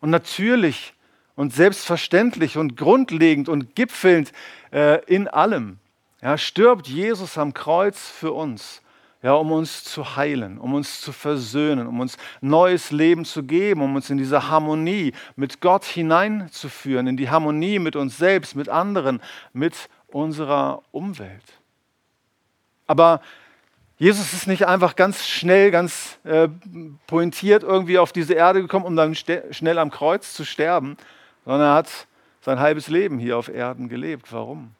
Und 0.00 0.10
natürlich, 0.10 0.94
und 1.34 1.52
selbstverständlich 1.52 2.56
und 2.56 2.76
grundlegend 2.76 3.48
und 3.48 3.74
gipfelnd 3.74 4.32
äh, 4.72 5.04
in 5.06 5.26
allem. 5.28 5.78
Ja, 6.22 6.38
stirbt 6.38 6.86
Jesus 6.86 7.38
am 7.38 7.54
Kreuz 7.54 8.08
für 8.08 8.32
uns, 8.32 8.82
ja, 9.22 9.34
um 9.34 9.52
uns 9.52 9.84
zu 9.84 10.16
heilen, 10.16 10.58
um 10.58 10.74
uns 10.74 11.00
zu 11.00 11.12
versöhnen, 11.12 11.86
um 11.86 12.00
uns 12.00 12.16
neues 12.40 12.90
Leben 12.90 13.24
zu 13.24 13.42
geben, 13.42 13.82
um 13.82 13.94
uns 13.94 14.08
in 14.08 14.16
diese 14.16 14.48
Harmonie 14.48 15.12
mit 15.36 15.60
Gott 15.60 15.84
hineinzuführen, 15.84 17.06
in 17.06 17.16
die 17.16 17.28
Harmonie 17.28 17.78
mit 17.78 17.96
uns 17.96 18.16
selbst, 18.16 18.56
mit 18.56 18.68
anderen, 18.68 19.20
mit 19.52 19.88
unserer 20.08 20.82
Umwelt. 20.90 21.60
Aber 22.86 23.20
Jesus 23.98 24.32
ist 24.32 24.46
nicht 24.46 24.66
einfach 24.66 24.96
ganz 24.96 25.28
schnell, 25.28 25.70
ganz 25.70 26.18
äh, 26.24 26.48
pointiert 27.06 27.62
irgendwie 27.62 27.98
auf 27.98 28.12
diese 28.12 28.32
Erde 28.32 28.62
gekommen, 28.62 28.86
um 28.86 28.96
dann 28.96 29.14
schnell 29.14 29.78
am 29.78 29.90
Kreuz 29.90 30.32
zu 30.32 30.46
sterben, 30.46 30.96
sondern 31.44 31.68
er 31.68 31.74
hat 31.74 32.06
sein 32.40 32.58
halbes 32.58 32.88
Leben 32.88 33.18
hier 33.18 33.36
auf 33.36 33.48
Erden 33.48 33.90
gelebt. 33.90 34.32
Warum? 34.32 34.74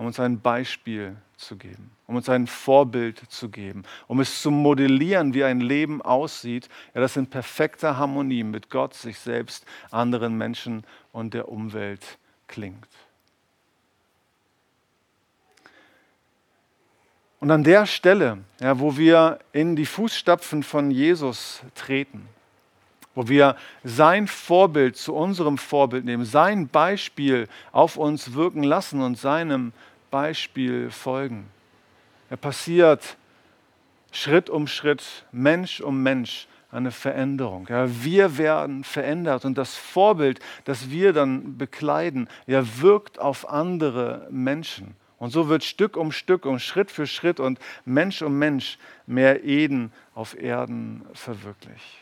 Um 0.00 0.06
uns 0.06 0.18
ein 0.18 0.40
Beispiel 0.40 1.14
zu 1.36 1.56
geben, 1.56 1.90
um 2.06 2.16
uns 2.16 2.30
ein 2.30 2.46
Vorbild 2.46 3.18
zu 3.30 3.50
geben, 3.50 3.82
um 4.06 4.20
es 4.20 4.40
zu 4.40 4.50
modellieren, 4.50 5.34
wie 5.34 5.44
ein 5.44 5.60
Leben 5.60 6.00
aussieht, 6.00 6.70
ja, 6.94 7.02
das 7.02 7.18
in 7.18 7.26
perfekter 7.26 7.98
Harmonie 7.98 8.42
mit 8.42 8.70
Gott, 8.70 8.94
sich 8.94 9.18
selbst, 9.18 9.66
anderen 9.90 10.38
Menschen 10.38 10.84
und 11.12 11.34
der 11.34 11.50
Umwelt 11.50 12.16
klingt. 12.48 12.88
Und 17.40 17.50
an 17.50 17.62
der 17.62 17.84
Stelle, 17.84 18.38
ja, 18.58 18.80
wo 18.80 18.96
wir 18.96 19.40
in 19.52 19.76
die 19.76 19.84
Fußstapfen 19.84 20.62
von 20.62 20.90
Jesus 20.90 21.60
treten, 21.74 22.26
wo 23.14 23.28
wir 23.28 23.54
sein 23.84 24.28
Vorbild 24.28 24.96
zu 24.96 25.14
unserem 25.14 25.58
Vorbild 25.58 26.06
nehmen, 26.06 26.24
sein 26.24 26.68
Beispiel 26.68 27.48
auf 27.70 27.98
uns 27.98 28.32
wirken 28.32 28.62
lassen 28.62 29.02
und 29.02 29.18
seinem 29.18 29.74
Beispiel 30.10 30.90
folgen. 30.90 31.48
Er 32.28 32.36
passiert 32.36 33.16
Schritt 34.12 34.50
um 34.50 34.66
Schritt, 34.66 35.24
Mensch 35.32 35.80
um 35.80 36.02
Mensch 36.02 36.48
eine 36.70 36.90
Veränderung. 36.90 37.66
Ja, 37.68 37.86
wir 38.04 38.38
werden 38.38 38.84
verändert 38.84 39.44
und 39.44 39.58
das 39.58 39.74
Vorbild, 39.76 40.40
das 40.64 40.90
wir 40.90 41.12
dann 41.12 41.58
bekleiden, 41.58 42.28
ja, 42.46 42.62
wirkt 42.80 43.18
auf 43.18 43.48
andere 43.48 44.28
Menschen. 44.30 44.94
Und 45.18 45.30
so 45.30 45.48
wird 45.48 45.64
Stück 45.64 45.96
um 45.96 46.12
Stück 46.12 46.46
und 46.46 46.60
Schritt 46.60 46.90
für 46.90 47.06
Schritt 47.06 47.40
und 47.40 47.58
Mensch 47.84 48.22
um 48.22 48.38
Mensch 48.38 48.78
mehr 49.06 49.44
Eden 49.44 49.92
auf 50.14 50.40
Erden 50.40 51.04
verwirklicht. 51.12 51.99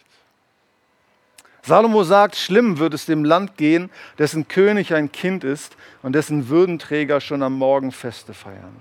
Salomo 1.69 2.03
sagt, 2.03 2.35
schlimm 2.35 2.79
wird 2.79 2.95
es 2.95 3.07
dem 3.07 3.25
Land 3.25 3.57
gehen, 3.57 3.91
dessen 4.19 4.49
König 4.49 4.95
ein 4.95 5.13
Kind 5.13 5.45
ist 5.45 5.77
und 6.03 6.15
dessen 6.15 6.49
Würdenträger 6.49 7.21
schon 7.21 7.43
am 7.43 7.55
Morgen 7.59 7.93
Feste 7.93 8.35
feiern. 8.35 8.75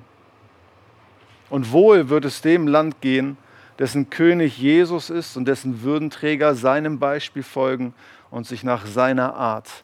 Und 1.50 1.72
wohl 1.72 2.10
wird 2.10 2.26
es 2.26 2.42
dem 2.42 2.68
Land 2.68 3.02
gehen, 3.02 3.38
dessen 3.78 4.10
König 4.10 4.58
Jesus 4.58 5.10
ist 5.10 5.38
und 5.38 5.48
dessen 5.48 5.84
Würdenträger 5.84 6.56
seinem 6.56 6.98
Beispiel 6.98 7.44
folgen 7.44 7.94
und 8.32 8.48
sich 8.48 8.64
nach 8.64 8.86
seiner 8.86 9.36
Art 9.36 9.84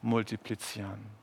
multiplizieren. 0.00 1.13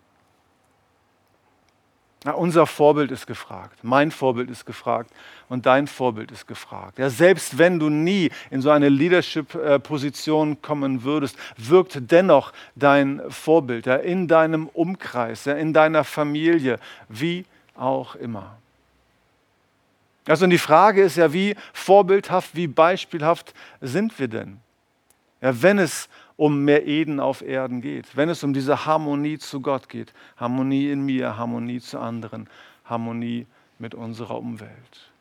Ja, 2.24 2.34
unser 2.34 2.68
Vorbild 2.68 3.10
ist 3.10 3.26
gefragt, 3.26 3.80
mein 3.82 4.12
Vorbild 4.12 4.52
ist 4.52 4.68
gefragt 4.68 5.10
und 5.50 5.66
dein 5.66 5.88
Vorbild 5.88 6.32
ist 6.32 6.48
gefragt. 6.48 7.00
Ja, 7.00 7.10
selbst 7.10 7.58
wenn 7.58 7.80
du 7.80 7.90
nie 7.90 8.30
in 8.52 8.62
so 8.62 8.70
eine 8.70 8.90
Leadership-Position 8.90 10.62
kommen 10.62 11.04
würdest, 11.04 11.36
wirkt 11.58 12.12
dennoch 12.12 12.54
dein 12.76 13.24
Vorbild 13.30 13.88
ja, 13.88 13.96
in 13.96 14.28
deinem 14.28 14.68
Umkreis, 14.68 15.46
ja, 15.46 15.54
in 15.54 15.74
deiner 15.74 16.04
Familie, 16.04 16.80
wie 17.10 17.44
auch 17.76 18.14
immer. 18.16 18.56
Also 20.28 20.46
die 20.46 20.60
Frage 20.60 21.02
ist 21.02 21.18
ja, 21.18 21.34
wie 21.34 21.56
vorbildhaft, 21.74 22.56
wie 22.56 22.68
beispielhaft 22.68 23.56
sind 23.82 24.20
wir 24.20 24.28
denn? 24.28 24.60
Ja, 25.42 25.62
wenn 25.62 25.80
es 25.80 26.08
um 26.38 26.64
mehr 26.64 26.88
Eden 26.88 27.20
auf 27.20 27.42
Erden 27.42 27.82
geht, 27.82 28.16
wenn 28.16 28.30
es 28.30 28.44
um 28.44 28.54
diese 28.54 28.86
Harmonie 28.86 29.40
zu 29.40 29.62
Gott 29.62 29.90
geht, 29.90 30.14
Harmonie 30.38 30.92
in 30.92 31.06
mir, 31.06 31.38
Harmonie 31.38 31.80
zu 31.80 32.00
anderen, 32.00 32.48
Harmonie 32.86 33.48
mit 33.80 33.96
unserer 33.96 34.38
Umwelt. 34.38 35.12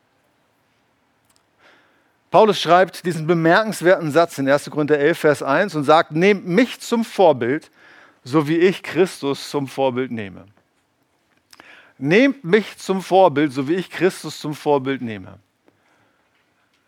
Paulus 2.29 2.61
schreibt 2.61 3.05
diesen 3.05 3.27
bemerkenswerten 3.27 4.11
Satz 4.11 4.37
in 4.37 4.47
1. 4.47 4.69
Korinther 4.69 4.97
11, 4.97 5.19
Vers 5.19 5.43
1 5.43 5.75
und 5.75 5.83
sagt, 5.83 6.13
nehmt 6.13 6.47
mich 6.47 6.79
zum 6.79 7.03
Vorbild, 7.03 7.69
so 8.23 8.47
wie 8.47 8.57
ich 8.57 8.83
Christus 8.83 9.49
zum 9.49 9.67
Vorbild 9.67 10.11
nehme. 10.11 10.45
Nehmt 11.97 12.43
mich 12.43 12.77
zum 12.77 13.01
Vorbild, 13.01 13.51
so 13.51 13.67
wie 13.67 13.75
ich 13.75 13.89
Christus 13.89 14.39
zum 14.39 14.55
Vorbild 14.55 15.01
nehme. 15.01 15.39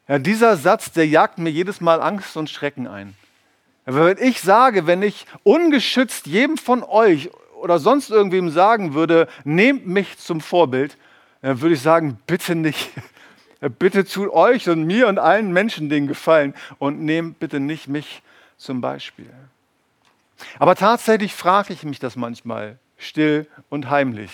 Ja, 0.07 0.17
dieser 0.17 0.55
Satz, 0.57 0.91
der 0.91 1.07
jagt 1.07 1.37
mir 1.37 1.49
jedes 1.49 1.81
Mal 1.81 2.01
Angst 2.01 2.37
und 2.37 2.49
Schrecken 2.49 2.87
ein. 2.87 3.15
Wenn 3.85 4.17
ich 4.17 4.41
sage, 4.41 4.87
wenn 4.87 5.01
ich 5.01 5.25
ungeschützt 5.43 6.27
jedem 6.27 6.57
von 6.57 6.83
euch 6.83 7.29
oder 7.55 7.79
sonst 7.79 8.09
irgendwem 8.09 8.49
sagen 8.49 8.93
würde, 8.93 9.27
nehmt 9.43 9.87
mich 9.87 10.17
zum 10.17 10.41
Vorbild, 10.41 10.97
dann 11.41 11.61
würde 11.61 11.75
ich 11.75 11.81
sagen, 11.81 12.17
bitte 12.25 12.55
nicht. 12.55 12.91
Bitte 13.79 14.03
tut 14.03 14.29
euch 14.29 14.67
und 14.67 14.83
mir 14.83 15.07
und 15.07 15.19
allen 15.19 15.53
Menschen 15.53 15.87
den 15.87 16.07
Gefallen 16.07 16.53
und 16.79 16.99
nehmt 16.99 17.39
bitte 17.39 17.61
nicht 17.61 17.87
mich 17.87 18.21
zum 18.57 18.81
Beispiel. 18.81 19.29
Aber 20.59 20.75
tatsächlich 20.75 21.33
frage 21.33 21.71
ich 21.71 21.83
mich 21.83 21.97
das 21.97 22.17
manchmal 22.17 22.77
still 22.97 23.47
und 23.69 23.89
heimlich. 23.89 24.31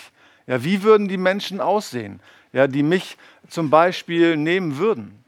Ja, 0.48 0.64
wie 0.64 0.82
würden 0.82 1.06
die 1.06 1.16
Menschen 1.16 1.60
aussehen, 1.60 2.18
ja, 2.52 2.66
die 2.66 2.82
mich 2.82 3.16
zum 3.48 3.70
Beispiel 3.70 4.36
nehmen 4.36 4.78
würden? 4.78 5.19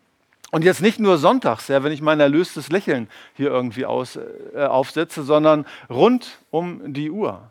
Und 0.53 0.65
jetzt 0.65 0.83
nicht 0.83 1.01
nur 1.01 1.17
sonntags, 1.17 1.69
ja, 1.69 1.83
wenn 1.83 1.93
ich 1.93 2.03
mein 2.03 2.21
erlöstes 2.21 2.69
Lächeln 2.69 3.09
hier 3.35 3.49
irgendwie 3.49 3.87
aus, 3.87 4.19
äh, 4.55 4.62
aufsetze, 4.62 5.23
sondern 5.23 5.65
rund 5.88 6.38
um 6.51 6.93
die 6.93 7.11
Uhr. 7.11 7.51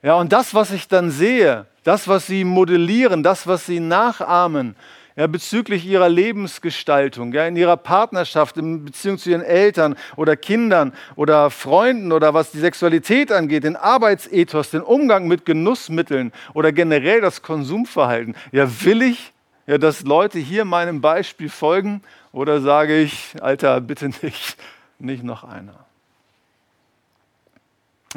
Ja, 0.00 0.14
und 0.14 0.32
das, 0.32 0.54
was 0.54 0.70
ich 0.70 0.86
dann 0.86 1.10
sehe, 1.10 1.66
das, 1.82 2.06
was 2.06 2.28
sie 2.28 2.44
modellieren, 2.44 3.24
das, 3.24 3.48
was 3.48 3.66
sie 3.66 3.80
nachahmen, 3.80 4.76
ja, 5.16 5.26
bezüglich 5.26 5.84
ihrer 5.84 6.08
Lebensgestaltung, 6.08 7.32
ja, 7.32 7.48
in 7.48 7.56
ihrer 7.56 7.76
Partnerschaft, 7.76 8.58
in 8.58 8.84
Beziehung 8.84 9.18
zu 9.18 9.30
ihren 9.30 9.42
Eltern 9.42 9.96
oder 10.14 10.36
Kindern 10.36 10.92
oder 11.16 11.50
Freunden 11.50 12.12
oder 12.12 12.32
was 12.32 12.52
die 12.52 12.60
Sexualität 12.60 13.32
angeht, 13.32 13.64
den 13.64 13.74
Arbeitsethos, 13.74 14.70
den 14.70 14.82
Umgang 14.82 15.26
mit 15.26 15.44
Genussmitteln 15.44 16.32
oder 16.54 16.70
generell 16.70 17.20
das 17.20 17.42
Konsumverhalten. 17.42 18.36
Ja, 18.52 18.68
will 18.84 19.02
ich 19.02 19.32
ja, 19.66 19.78
dass 19.78 20.02
Leute 20.02 20.38
hier 20.38 20.64
meinem 20.64 21.00
Beispiel 21.00 21.48
folgen 21.48 22.02
oder 22.32 22.60
sage 22.60 23.00
ich, 23.00 23.34
Alter, 23.42 23.80
bitte 23.80 24.08
nicht, 24.22 24.56
nicht 24.98 25.24
noch 25.24 25.44
einer. 25.44 25.84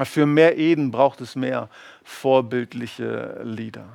Für 0.04 0.26
mehr 0.26 0.58
Eden 0.58 0.92
braucht 0.92 1.20
es 1.22 1.36
mehr 1.36 1.70
vorbildliche 2.04 3.42
Lieder. 3.44 3.88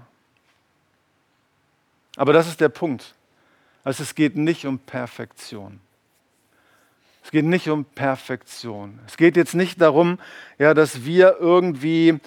Aber 2.16 2.32
das 2.32 2.46
ist 2.46 2.60
der 2.60 2.68
Punkt. 2.68 3.14
Also 3.84 4.02
es 4.02 4.14
geht 4.14 4.36
nicht 4.36 4.66
um 4.66 4.78
Perfektion. 4.78 5.80
Es 7.22 7.30
geht 7.30 7.44
nicht 7.44 7.68
um 7.68 7.84
Perfektion. 7.84 8.98
Es 9.06 9.16
geht 9.16 9.36
jetzt 9.36 9.54
nicht 9.54 9.80
darum, 9.80 10.18
ja, 10.58 10.74
dass 10.74 11.04
wir 11.04 11.36
irgendwie 11.40 12.20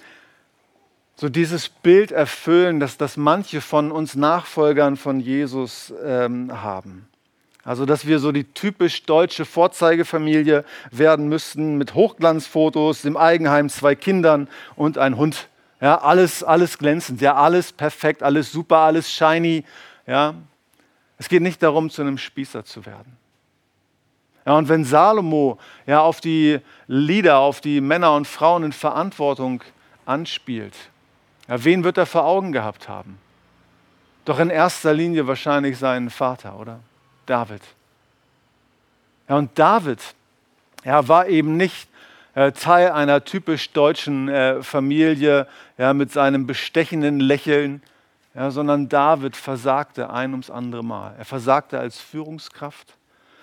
so 1.20 1.28
dieses 1.28 1.68
Bild 1.68 2.12
erfüllen, 2.12 2.78
dass 2.78 2.96
das 2.96 3.16
manche 3.16 3.60
von 3.60 3.90
uns 3.90 4.14
Nachfolgern 4.14 4.96
von 4.96 5.18
Jesus 5.18 5.92
ähm, 6.04 6.62
haben. 6.62 7.08
Also, 7.64 7.86
dass 7.86 8.06
wir 8.06 8.20
so 8.20 8.30
die 8.30 8.44
typisch 8.44 9.02
deutsche 9.02 9.44
Vorzeigefamilie 9.44 10.64
werden 10.92 11.28
müssten 11.28 11.76
mit 11.76 11.94
Hochglanzfotos, 11.94 13.04
im 13.04 13.16
Eigenheim 13.16 13.68
zwei 13.68 13.96
Kindern 13.96 14.48
und 14.76 14.96
ein 14.96 15.16
Hund. 15.16 15.48
Ja, 15.80 16.00
alles, 16.00 16.44
alles 16.44 16.78
glänzend, 16.78 17.20
ja, 17.20 17.34
alles 17.34 17.72
perfekt, 17.72 18.22
alles 18.22 18.52
super, 18.52 18.78
alles 18.78 19.10
shiny. 19.10 19.64
Ja. 20.06 20.34
Es 21.18 21.28
geht 21.28 21.42
nicht 21.42 21.60
darum, 21.64 21.90
zu 21.90 22.00
einem 22.00 22.16
Spießer 22.16 22.64
zu 22.64 22.86
werden. 22.86 23.16
Ja, 24.46 24.56
und 24.56 24.68
wenn 24.68 24.84
Salomo 24.84 25.58
ja, 25.84 26.00
auf 26.00 26.20
die 26.20 26.60
Lieder, 26.86 27.38
auf 27.38 27.60
die 27.60 27.80
Männer 27.80 28.14
und 28.14 28.28
Frauen 28.28 28.62
in 28.62 28.72
Verantwortung 28.72 29.64
anspielt, 30.06 30.74
ja, 31.48 31.64
wen 31.64 31.82
wird 31.82 31.96
er 31.96 32.06
vor 32.06 32.24
Augen 32.24 32.52
gehabt 32.52 32.88
haben? 32.88 33.18
Doch 34.24 34.38
in 34.38 34.50
erster 34.50 34.92
Linie 34.92 35.26
wahrscheinlich 35.26 35.78
seinen 35.78 36.10
Vater, 36.10 36.60
oder? 36.60 36.80
David. 37.24 37.62
Ja, 39.28 39.36
und 39.36 39.58
David 39.58 40.00
ja, 40.84 41.08
war 41.08 41.26
eben 41.28 41.56
nicht 41.56 41.88
äh, 42.34 42.52
Teil 42.52 42.92
einer 42.92 43.24
typisch 43.24 43.72
deutschen 43.72 44.28
äh, 44.28 44.62
Familie 44.62 45.46
ja, 45.78 45.94
mit 45.94 46.12
seinem 46.12 46.46
bestechenden 46.46 47.20
Lächeln, 47.20 47.82
ja, 48.34 48.50
sondern 48.50 48.88
David 48.88 49.34
versagte 49.34 50.10
ein 50.10 50.32
ums 50.32 50.50
andere 50.50 50.84
Mal. 50.84 51.14
Er 51.18 51.24
versagte 51.24 51.78
als 51.78 51.98
Führungskraft, 51.98 52.94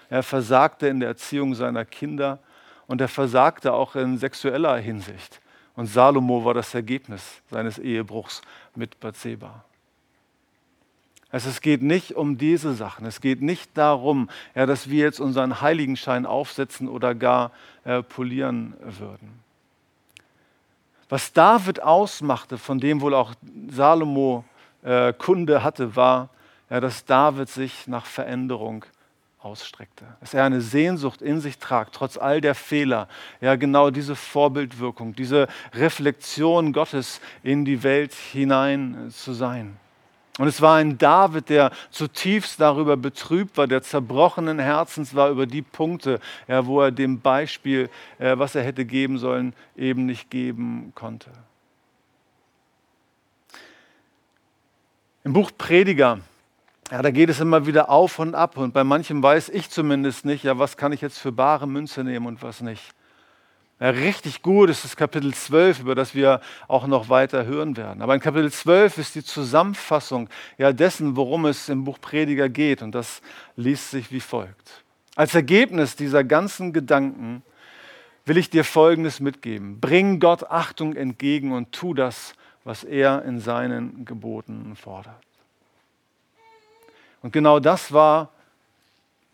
er 0.09 0.23
versagte 0.23 0.87
in 0.87 0.99
der 0.99 1.09
Erziehung 1.09 1.55
seiner 1.55 1.83
Kinder 1.83 2.39
und 2.87 3.01
er 3.01 3.07
versagte 3.07 3.73
auch 3.73 3.95
in 3.95 4.17
sexueller 4.17 4.77
Hinsicht. 4.77 5.41
Und 5.75 5.87
Salomo 5.87 6.45
war 6.45 6.53
das 6.53 6.73
Ergebnis 6.73 7.41
seines 7.51 7.77
Ehebruchs 7.77 8.41
mit 8.75 8.99
Bathseba. 8.99 9.65
Also 11.29 11.49
es 11.49 11.59
geht 11.59 11.81
nicht 11.81 12.13
um 12.13 12.37
diese 12.37 12.75
Sachen. 12.75 13.05
Es 13.05 13.19
geht 13.19 13.41
nicht 13.41 13.77
darum, 13.77 14.29
ja, 14.53 14.65
dass 14.65 14.89
wir 14.89 15.03
jetzt 15.03 15.19
unseren 15.19 15.59
Heiligenschein 15.59 16.25
aufsetzen 16.25 16.87
oder 16.87 17.13
gar 17.13 17.51
äh, 17.83 18.01
polieren 18.01 18.73
würden. 18.79 19.43
Was 21.09 21.33
David 21.33 21.83
ausmachte, 21.83 22.57
von 22.57 22.79
dem 22.79 23.01
wohl 23.01 23.13
auch 23.13 23.33
Salomo 23.69 24.45
äh, 24.81 25.11
Kunde 25.11 25.61
hatte, 25.61 25.95
war, 25.97 26.29
ja, 26.69 26.79
dass 26.79 27.05
David 27.05 27.49
sich 27.49 27.85
nach 27.87 28.05
Veränderung 28.05 28.85
ausstreckte. 29.45 30.05
Dass 30.19 30.33
er 30.33 30.43
eine 30.43 30.59
Sehnsucht 30.59 31.21
in 31.21 31.39
sich 31.39 31.59
tragt, 31.59 31.93
trotz 31.93 32.17
all 32.17 32.41
der 32.41 32.55
Fehler. 32.55 33.07
Ja, 33.39 33.55
genau 33.55 33.91
diese 33.91 34.15
Vorbildwirkung, 34.15 35.15
diese 35.15 35.47
Reflexion 35.73 36.73
Gottes 36.73 37.21
in 37.43 37.63
die 37.63 37.83
Welt 37.83 38.13
hinein 38.13 39.11
zu 39.11 39.33
sein. 39.33 39.77
Und 40.37 40.47
es 40.47 40.61
war 40.61 40.77
ein 40.77 40.97
David, 40.97 41.47
der 41.47 41.71
zutiefst 41.91 42.59
darüber 42.59 42.97
betrübt 42.97 43.55
war, 43.57 43.67
der 43.67 43.83
zerbrochenen 43.83 44.59
Herzens 44.59 45.15
war 45.15 45.29
über 45.29 45.45
die 45.45 45.61
Punkte, 45.61 46.19
ja, 46.47 46.65
wo 46.65 46.81
er 46.81 46.91
dem 46.91 47.21
Beispiel, 47.21 47.89
äh, 48.17 48.37
was 48.37 48.55
er 48.55 48.63
hätte 48.63 48.83
geben 48.83 49.17
sollen, 49.17 49.53
eben 49.77 50.05
nicht 50.05 50.29
geben 50.29 50.91
konnte. 50.93 51.29
Im 55.23 55.31
Buch 55.31 55.51
Prediger, 55.57 56.19
ja, 56.91 57.01
da 57.01 57.11
geht 57.11 57.29
es 57.29 57.39
immer 57.39 57.65
wieder 57.65 57.89
auf 57.89 58.19
und 58.19 58.35
ab 58.35 58.57
und 58.57 58.73
bei 58.73 58.83
manchem 58.83 59.23
weiß 59.23 59.49
ich 59.49 59.69
zumindest 59.69 60.25
nicht, 60.25 60.43
ja, 60.43 60.59
was 60.59 60.77
kann 60.77 60.91
ich 60.91 61.01
jetzt 61.01 61.17
für 61.17 61.31
bare 61.31 61.67
Münze 61.67 62.03
nehmen 62.03 62.27
und 62.27 62.43
was 62.43 62.61
nicht. 62.61 62.93
Ja, 63.79 63.89
richtig 63.89 64.41
gut 64.41 64.69
ist 64.69 64.85
das 64.85 64.95
Kapitel 64.95 65.33
12, 65.33 65.81
über 65.81 65.95
das 65.95 66.15
wir 66.15 66.39
auch 66.69 66.87
noch 66.87 67.09
weiter 67.09 67.45
hören 67.45 67.75
werden. 67.75 68.01
Aber 68.01 68.15
in 68.15 68.21
Kapitel 68.21 68.49
12 68.49 68.99
ist 68.99 69.15
die 69.15 69.23
Zusammenfassung 69.23 70.29
ja, 70.57 70.71
dessen, 70.71 71.17
worum 71.17 71.45
es 71.45 71.67
im 71.67 71.83
Buch 71.83 71.99
Prediger 71.99 72.47
geht. 72.47 72.81
Und 72.81 72.95
das 72.95 73.21
liest 73.57 73.91
sich 73.91 74.13
wie 74.13 74.21
folgt. 74.21 74.83
Als 75.17 75.35
Ergebnis 75.35 75.97
dieser 75.97 76.23
ganzen 76.23 76.71
Gedanken 76.71 77.43
will 78.25 78.37
ich 78.37 78.49
dir 78.49 78.63
Folgendes 78.63 79.19
mitgeben. 79.19 79.81
Bring 79.81 80.21
Gott 80.21 80.49
Achtung 80.49 80.95
entgegen 80.95 81.51
und 81.51 81.73
tu 81.73 81.93
das, 81.93 82.33
was 82.63 82.85
er 82.85 83.23
in 83.25 83.41
seinen 83.41 84.05
Geboten 84.05 84.77
fordert. 84.77 85.21
Und 87.25 87.31
genau 87.31 87.59
das 87.59 87.91
war 87.91 88.29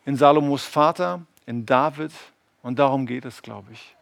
in 0.06 0.15
Salomos 0.15 0.63
Vater, 0.63 1.23
in 1.45 1.65
David. 1.65 2.13
Und 2.63 2.80
darum 2.80 3.06
geht 3.06 3.25
es, 3.25 3.41
glaube 3.41 3.73
ich. 3.73 3.97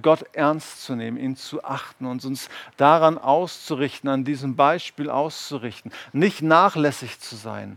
Gott 0.00 0.24
ernst 0.32 0.82
zu 0.84 0.96
nehmen, 0.96 1.18
ihn 1.18 1.36
zu 1.36 1.62
achten 1.62 2.06
und 2.06 2.24
uns 2.24 2.48
daran 2.78 3.18
auszurichten, 3.18 4.08
an 4.08 4.24
diesem 4.24 4.56
Beispiel 4.56 5.10
auszurichten, 5.10 5.92
nicht 6.14 6.40
nachlässig 6.40 7.20
zu 7.20 7.36
sein. 7.36 7.76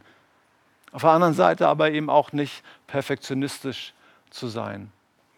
Auf 0.94 1.02
der 1.02 1.12
anderen 1.12 1.34
Seite 1.34 1.68
aber 1.68 1.92
eben 1.92 2.10
auch 2.10 2.32
nicht 2.32 2.64
perfektionistisch 2.88 3.94
zu 4.30 4.48
sein 4.48 4.94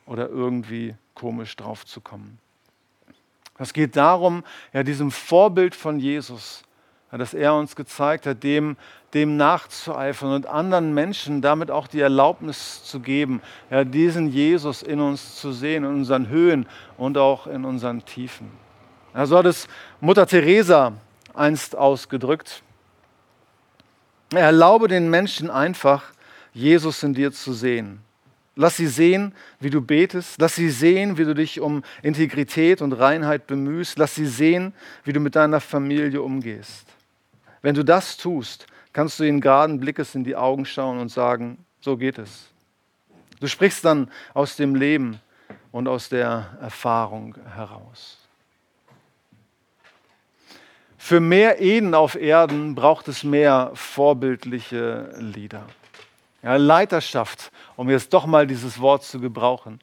oder 0.06 0.30
irgendwie 0.30 0.94
komisch 1.16 1.56
drauf 1.56 1.84
zu 1.84 2.00
kommen. 2.00 2.38
Es 3.58 3.74
geht 3.74 3.96
darum, 3.96 4.44
ja, 4.72 4.84
diesem 4.84 5.10
Vorbild 5.10 5.74
von 5.74 6.00
Jesus 6.00 6.65
dass 7.18 7.34
er 7.34 7.56
uns 7.56 7.76
gezeigt 7.76 8.26
hat, 8.26 8.44
dem, 8.44 8.78
dem 9.14 9.38
nachzueifern 9.38 10.34
und 10.34 10.48
anderen 10.48 10.94
Menschen 10.94 11.42
damit 11.42 11.72
auch 11.72 11.88
die 11.88 12.02
Erlaubnis 12.02 12.84
zu 12.84 13.00
geben, 13.00 13.42
ja, 13.70 13.84
diesen 13.84 14.30
Jesus 14.30 14.84
in 14.84 15.00
uns 15.00 15.36
zu 15.36 15.52
sehen, 15.52 15.84
in 15.84 15.92
unseren 15.92 16.28
Höhen 16.28 16.66
und 16.98 17.18
auch 17.18 17.48
in 17.48 17.64
unseren 17.66 18.04
Tiefen. 18.06 18.52
Ja, 19.14 19.26
so 19.26 19.38
hat 19.38 19.46
es 19.46 19.68
Mutter 20.02 20.28
Teresa 20.28 20.94
einst 21.34 21.76
ausgedrückt. 21.76 22.64
Erlaube 24.32 24.88
den 24.88 25.10
Menschen 25.10 25.50
einfach, 25.50 26.04
Jesus 26.54 27.04
in 27.04 27.14
dir 27.14 27.32
zu 27.32 27.54
sehen. 27.54 28.00
Lass 28.56 28.78
sie 28.78 28.88
sehen, 28.88 29.34
wie 29.60 29.70
du 29.70 29.82
betest. 29.82 30.40
Lass 30.40 30.56
sie 30.56 30.70
sehen, 30.70 31.18
wie 31.18 31.26
du 31.26 31.36
dich 31.36 31.60
um 31.60 31.84
Integrität 32.02 32.82
und 32.82 32.94
Reinheit 32.94 33.48
bemühst. 33.48 33.98
Lass 33.98 34.16
sie 34.16 34.26
sehen, 34.26 34.74
wie 35.04 35.12
du 35.12 35.20
mit 35.20 35.36
deiner 35.36 35.60
Familie 35.60 36.22
umgehst. 36.22 36.95
Wenn 37.66 37.74
du 37.74 37.84
das 37.84 38.16
tust, 38.18 38.68
kannst 38.94 39.20
du 39.20 39.24
ihnen 39.24 39.42
geraden 39.42 39.80
Blickes 39.80 40.14
in 40.14 40.24
die 40.24 40.36
Augen 40.36 40.68
schauen 40.68 41.00
und 41.00 41.10
sagen, 41.10 41.66
so 41.82 41.98
geht 41.98 42.20
es. 42.20 42.46
Du 43.40 43.48
sprichst 43.48 43.84
dann 43.84 44.12
aus 44.36 44.56
dem 44.56 44.76
Leben 44.76 45.20
und 45.72 45.88
aus 45.88 46.08
der 46.08 46.60
Erfahrung 46.62 47.36
heraus. 47.56 48.20
Für 51.00 51.20
mehr 51.20 51.60
Ehen 51.60 51.96
auf 51.96 52.14
Erden 52.14 52.76
braucht 52.76 53.08
es 53.08 53.24
mehr 53.24 53.72
vorbildliche 53.74 55.16
Lieder. 55.18 55.64
Ja, 56.44 56.58
Leiterschaft, 56.58 57.52
um 57.78 57.90
jetzt 57.90 58.14
doch 58.14 58.28
mal 58.28 58.46
dieses 58.46 58.80
Wort 58.80 59.04
zu 59.04 59.20
gebrauchen, 59.20 59.80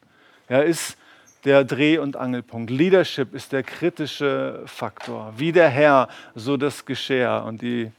ja, 0.48 0.60
ist 0.60 0.96
der 1.44 1.64
Dreh- 1.64 1.98
und 1.98 2.16
Angelpunkt. 2.16 2.70
Leadership 2.70 3.34
ist 3.34 3.52
der 3.52 3.62
kritische 3.62 4.62
Faktor. 4.66 5.32
Wie 5.36 5.52
der 5.52 5.68
Herr, 5.68 6.08
so 6.34 6.56
das 6.56 6.84
Geschirr. 6.84 7.44
Und 7.46 7.62
die, 7.62 7.90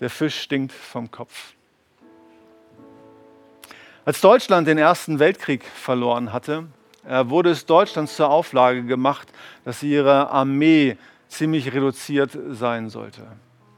der 0.00 0.10
Fisch 0.10 0.40
stinkt 0.40 0.72
vom 0.72 1.10
Kopf. 1.10 1.54
Als 4.04 4.20
Deutschland 4.20 4.66
den 4.66 4.78
Ersten 4.78 5.18
Weltkrieg 5.18 5.64
verloren 5.64 6.32
hatte, 6.32 6.66
äh, 7.08 7.24
wurde 7.28 7.50
es 7.50 7.66
Deutschland 7.66 8.08
zur 8.08 8.30
Auflage 8.30 8.84
gemacht, 8.84 9.28
dass 9.64 9.82
ihre 9.82 10.28
Armee 10.30 10.96
ziemlich 11.28 11.72
reduziert 11.72 12.36
sein 12.50 12.90
sollte. 12.90 13.22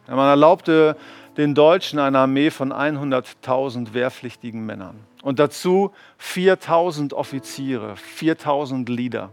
Man 0.08 0.28
erlaubte 0.28 0.96
den 1.36 1.54
Deutschen 1.54 1.98
eine 1.98 2.18
Armee 2.18 2.50
von 2.50 2.72
100.000 2.72 3.94
wehrpflichtigen 3.94 4.64
Männern. 4.64 4.98
Und 5.24 5.38
dazu 5.38 5.90
4000 6.18 7.14
Offiziere, 7.14 7.96
4000 7.96 8.90
Lieder. 8.90 9.30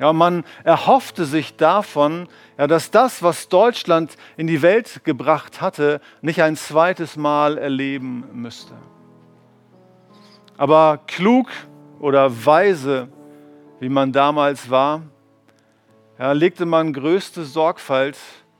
Ja, 0.00 0.12
man 0.12 0.44
erhoffte 0.64 1.24
sich 1.24 1.54
davon, 1.54 2.28
ja, 2.58 2.66
dass 2.66 2.90
das, 2.90 3.22
was 3.22 3.48
Deutschland 3.48 4.16
in 4.36 4.48
die 4.48 4.60
Welt 4.60 5.02
gebracht 5.04 5.60
hatte, 5.60 6.00
nicht 6.20 6.42
ein 6.42 6.56
zweites 6.56 7.16
Mal 7.16 7.58
erleben 7.58 8.24
müsste. 8.32 8.74
Aber 10.56 10.98
klug 11.06 11.48
oder 12.00 12.44
weise, 12.44 13.08
wie 13.78 13.88
man 13.88 14.10
damals 14.10 14.68
war, 14.68 15.02
ja, 16.18 16.32
legte 16.32 16.66
man 16.66 16.92
größte 16.92 17.44
Sorgfalt 17.44 18.18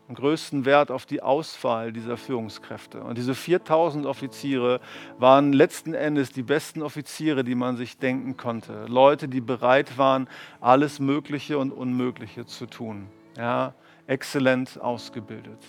und 0.08 0.14
größten 0.14 0.64
Wert 0.64 0.90
auf 0.90 1.04
die 1.04 1.22
Auswahl 1.22 1.92
dieser 1.92 2.16
Führungskräfte. 2.16 3.02
Und 3.02 3.18
diese 3.18 3.34
4000 3.34 4.06
Offiziere 4.06 4.80
waren 5.18 5.52
letzten 5.52 5.92
Endes 5.92 6.32
die 6.32 6.42
besten 6.42 6.82
Offiziere, 6.82 7.44
die 7.44 7.54
man 7.54 7.76
sich 7.76 7.98
denken 7.98 8.36
konnte. 8.38 8.86
Leute, 8.86 9.28
die 9.28 9.42
bereit 9.42 9.98
waren, 9.98 10.28
alles 10.60 10.98
Mögliche 10.98 11.58
und 11.58 11.72
Unmögliche 11.72 12.46
zu 12.46 12.66
tun. 12.66 13.08
Ja, 13.36 13.74
exzellent 14.06 14.80
ausgebildet. 14.80 15.62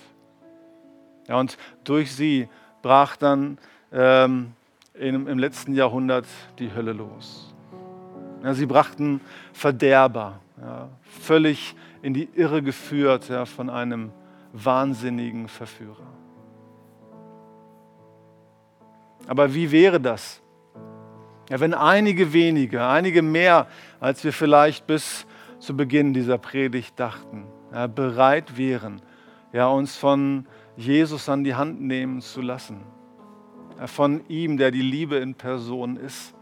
Ja, 1.28 1.38
und 1.38 1.58
durch 1.84 2.16
sie 2.16 2.48
brach 2.82 3.18
dann 3.18 3.58
ähm, 3.92 4.54
in, 4.94 5.28
im 5.28 5.38
letzten 5.38 5.74
Jahrhundert 5.74 6.26
die 6.58 6.74
Hölle 6.74 6.94
los. 6.94 7.54
Ja, 8.42 8.54
sie 8.54 8.66
brachten 8.66 9.20
Verderber, 9.52 10.40
ja, 10.62 10.88
völlig 11.04 11.76
in 12.02 12.14
die 12.14 12.30
Irre 12.36 12.64
geführt 12.64 13.28
ja, 13.28 13.46
von 13.46 13.70
einem 13.70 14.12
wahnsinnigen 14.54 15.48
Verführer. 15.48 16.08
Aber 19.28 19.54
wie 19.54 19.72
wäre 19.72 20.00
das, 20.00 20.42
ja, 21.50 21.60
wenn 21.60 21.74
einige 21.74 22.34
wenige, 22.34 22.86
einige 22.86 23.22
mehr, 23.22 23.68
als 24.00 24.24
wir 24.24 24.34
vielleicht 24.34 24.88
bis 24.88 25.26
zu 25.60 25.76
Beginn 25.76 26.14
dieser 26.14 26.38
Predigt 26.38 27.00
dachten, 27.00 27.46
ja, 27.72 27.88
bereit 27.88 28.58
wären, 28.58 29.02
ja, 29.52 29.68
uns 29.68 29.96
von 29.96 30.48
Jesus 30.78 31.28
an 31.28 31.44
die 31.44 31.56
Hand 31.56 31.82
nehmen 31.82 32.22
zu 32.22 32.42
lassen, 32.42 32.82
ja, 33.78 33.88
von 33.88 34.22
ihm, 34.28 34.58
der 34.58 34.72
die 34.72 34.82
Liebe 34.82 35.18
in 35.18 35.36
Person 35.36 35.98
ist, 35.98 36.34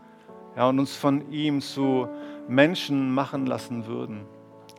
ja, 0.56 0.68
und 0.68 0.80
uns 0.80 0.96
von 0.96 1.30
ihm 1.32 1.62
zu 1.62 2.08
Menschen 2.48 3.14
machen 3.14 3.46
lassen 3.46 3.86
würden 3.88 4.26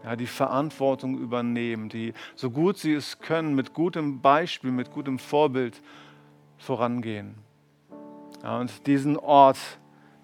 ja, 0.09 0.16
die 0.16 0.26
Verantwortung 0.26 1.18
übernehmen, 1.18 1.90
die 1.90 2.14
so 2.34 2.50
gut 2.50 2.78
sie 2.78 2.94
es 2.94 3.18
können, 3.18 3.54
mit 3.54 3.74
gutem 3.74 4.22
Beispiel, 4.22 4.70
mit 4.70 4.90
gutem 4.90 5.18
Vorbild 5.18 5.82
vorangehen. 6.56 7.34
Ja, 8.42 8.59
und 8.59 8.86
diesen 8.86 9.18
Ort, 9.18 9.59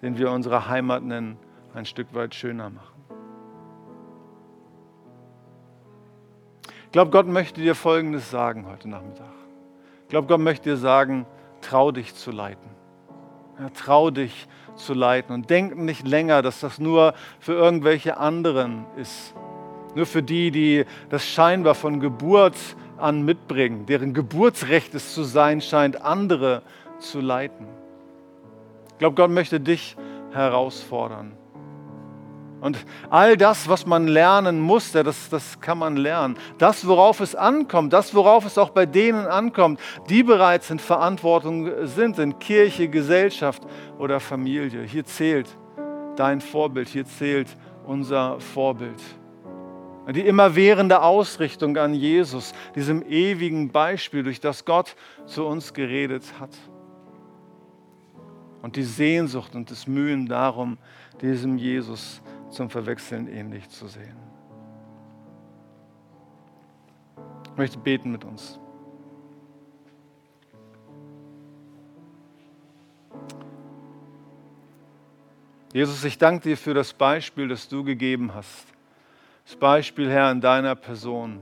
den 0.01 0.17
wir 0.17 0.31
unsere 0.31 0.67
Heimat 0.69 1.03
nennen, 1.03 1.37
ein 1.75 1.85
Stück 1.85 2.15
weit 2.15 2.33
schöner 2.33 2.71
machen. 2.71 2.95
Ich 6.85 6.91
glaube, 6.91 7.11
Gott 7.11 7.27
möchte 7.27 7.61
dir 7.61 7.75
Folgendes 7.75 8.31
sagen 8.31 8.65
heute 8.65 8.89
Nachmittag. 8.89 9.33
Ich 10.03 10.09
glaube, 10.09 10.27
Gott 10.27 10.39
möchte 10.39 10.71
dir 10.71 10.77
sagen, 10.77 11.27
trau 11.61 11.91
dich 11.91 12.15
zu 12.15 12.31
leiten. 12.31 12.71
Ja, 13.59 13.69
trau 13.69 14.09
dich 14.09 14.47
zu 14.75 14.95
leiten 14.95 15.31
und 15.35 15.51
denk 15.51 15.77
nicht 15.77 16.07
länger, 16.07 16.41
dass 16.41 16.59
das 16.59 16.79
nur 16.79 17.13
für 17.39 17.53
irgendwelche 17.53 18.17
anderen 18.17 18.87
ist. 18.97 19.35
Nur 19.95 20.05
für 20.05 20.21
die, 20.21 20.51
die 20.51 20.85
das 21.09 21.25
scheinbar 21.25 21.73
von 21.73 21.99
Geburt 21.99 22.55
an 22.97 23.23
mitbringen, 23.23 23.85
deren 23.85 24.13
Geburtsrecht 24.13 24.93
es 24.93 25.13
zu 25.13 25.23
sein 25.23 25.61
scheint, 25.61 26.01
andere 26.01 26.61
zu 26.99 27.19
leiten. 27.19 27.67
Ich 28.91 28.99
glaube, 28.99 29.15
Gott 29.15 29.31
möchte 29.31 29.59
dich 29.59 29.95
herausfordern. 30.31 31.35
Und 32.61 32.83
all 33.09 33.37
das, 33.37 33.69
was 33.69 33.85
man 33.85 34.07
lernen 34.07 34.59
muss, 34.59 34.91
das, 34.91 35.29
das 35.29 35.59
kann 35.59 35.77
man 35.77 35.97
lernen. 35.97 36.35
Das, 36.57 36.87
worauf 36.87 37.19
es 37.19 37.35
ankommt, 37.35 37.93
das, 37.93 38.15
worauf 38.15 38.45
es 38.45 38.57
auch 38.57 38.69
bei 38.71 38.85
denen 38.85 39.27
ankommt, 39.27 39.79
die 40.09 40.23
bereits 40.23 40.71
in 40.71 40.79
Verantwortung 40.79 41.69
sind, 41.85 42.17
in 42.17 42.39
Kirche, 42.39 42.87
Gesellschaft 42.87 43.61
oder 43.99 44.19
Familie. 44.19 44.83
Hier 44.83 45.05
zählt 45.05 45.55
dein 46.15 46.41
Vorbild, 46.41 46.87
hier 46.87 47.05
zählt 47.05 47.55
unser 47.85 48.39
Vorbild. 48.39 49.01
Die 50.07 50.21
immerwährende 50.21 51.01
Ausrichtung 51.01 51.77
an 51.77 51.93
Jesus, 51.93 52.53
diesem 52.75 53.01
ewigen 53.03 53.71
Beispiel, 53.71 54.23
durch 54.23 54.39
das 54.39 54.63
Gott 54.63 54.95
zu 55.25 55.45
uns 55.45 55.73
geredet 55.73 56.23
hat. 56.39 56.55
Und 58.61 58.75
die 58.75 58.83
Sehnsucht 58.83 59.55
und 59.55 59.71
das 59.71 59.87
Mühen 59.87 60.27
darum, 60.27 60.77
diesem 61.21 61.57
Jesus 61.57 62.21
zum 62.49 62.69
Verwechseln 62.69 63.27
ähnlich 63.27 63.69
zu 63.69 63.87
sehen. 63.87 64.17
Ich 67.51 67.57
möchte 67.57 67.77
beten 67.79 68.11
mit 68.11 68.25
uns. 68.25 68.59
Jesus, 75.73 76.03
ich 76.05 76.17
danke 76.17 76.49
dir 76.49 76.57
für 76.57 76.73
das 76.73 76.93
Beispiel, 76.93 77.49
das 77.49 77.67
du 77.67 77.83
gegeben 77.83 78.33
hast. 78.33 78.74
Das 79.45 79.55
Beispiel, 79.57 80.09
Herr, 80.09 80.31
in 80.31 80.41
deiner 80.41 80.73
Person. 80.73 81.39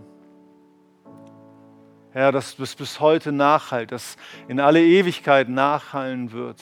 Herr, 2.12 2.34
dass 2.34 2.60
es 2.60 2.76
bis 2.76 3.00
heute 3.00 3.32
nachhalt, 3.32 3.94
dass 3.94 4.18
in 4.50 4.60
alle 4.60 4.84
Ewigkeit 4.84 5.48
nachhallen 5.48 6.34
wird. 6.34 6.62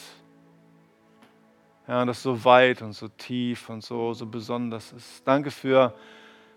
Ja, 1.88 2.04
das 2.04 2.22
so 2.22 2.44
weit 2.44 2.80
und 2.80 2.92
so 2.92 3.08
tief 3.08 3.68
und 3.68 3.82
so, 3.82 4.14
so 4.14 4.24
besonders 4.24 4.92
ist. 4.92 5.26
Danke 5.26 5.50
für 5.50 5.92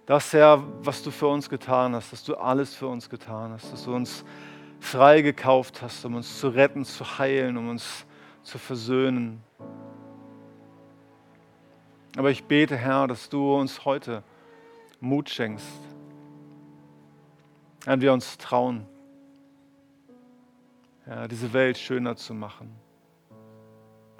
das, 0.06 0.32
Herr, 0.34 0.64
was 0.84 1.02
du 1.02 1.10
für 1.10 1.28
uns 1.28 1.50
getan 1.50 1.96
hast, 1.96 2.14
dass 2.14 2.24
du 2.24 2.36
alles 2.36 2.76
für 2.76 2.88
uns 2.88 3.10
getan 3.10 3.54
hast, 3.54 3.74
dass 3.74 3.86
du 3.86 3.96
uns 3.96 4.24
frei 4.80 5.24
gekauft 5.24 5.82
hast, 5.82 6.06
um 6.06 6.14
uns 6.14 6.40
zu 6.40 6.50
retten, 6.50 6.86
zu 6.86 7.18
heilen, 7.18 7.58
um 7.58 7.70
uns 7.70 8.06
zu 8.44 8.60
versöhnen. 8.60 9.42
Aber 12.16 12.30
ich 12.30 12.44
bete, 12.44 12.78
Herr, 12.78 13.08
dass 13.08 13.30
du 13.30 13.56
uns 13.56 13.84
heute 13.84 14.24
Mut 15.00 15.30
schenkst, 15.30 15.80
wenn 17.86 18.02
wir 18.02 18.14
uns 18.14 18.38
trauen, 18.38 18.86
ja, 21.06 21.28
diese 21.28 21.54
Welt 21.54 21.78
schöner 21.78 22.16
zu 22.16 22.34
machen. 22.34 22.72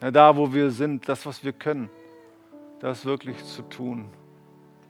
Ja, 0.02 0.12
da, 0.12 0.36
wo 0.38 0.54
wir 0.54 0.72
sind, 0.72 1.08
das, 1.10 1.26
was 1.26 1.44
wir 1.44 1.54
können, 1.54 1.90
das 2.80 3.06
wirklich 3.06 3.44
zu 3.44 3.62
tun. 3.64 4.06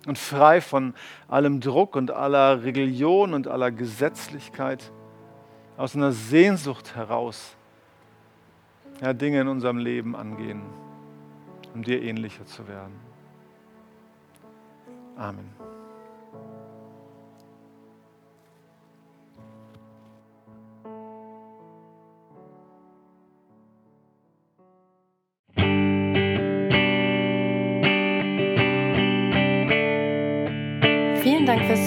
Und 0.07 0.17
frei 0.17 0.61
von 0.61 0.93
allem 1.27 1.61
Druck 1.61 1.95
und 1.95 2.11
aller 2.11 2.63
Religion 2.63 3.33
und 3.33 3.47
aller 3.47 3.71
Gesetzlichkeit, 3.71 4.91
aus 5.77 5.95
einer 5.95 6.11
Sehnsucht 6.11 6.95
heraus, 6.95 7.55
ja, 9.01 9.13
Dinge 9.13 9.41
in 9.41 9.47
unserem 9.47 9.77
Leben 9.77 10.15
angehen, 10.15 10.61
um 11.73 11.83
dir 11.83 12.01
ähnlicher 12.01 12.45
zu 12.45 12.67
werden. 12.67 12.93
Amen. 15.17 15.74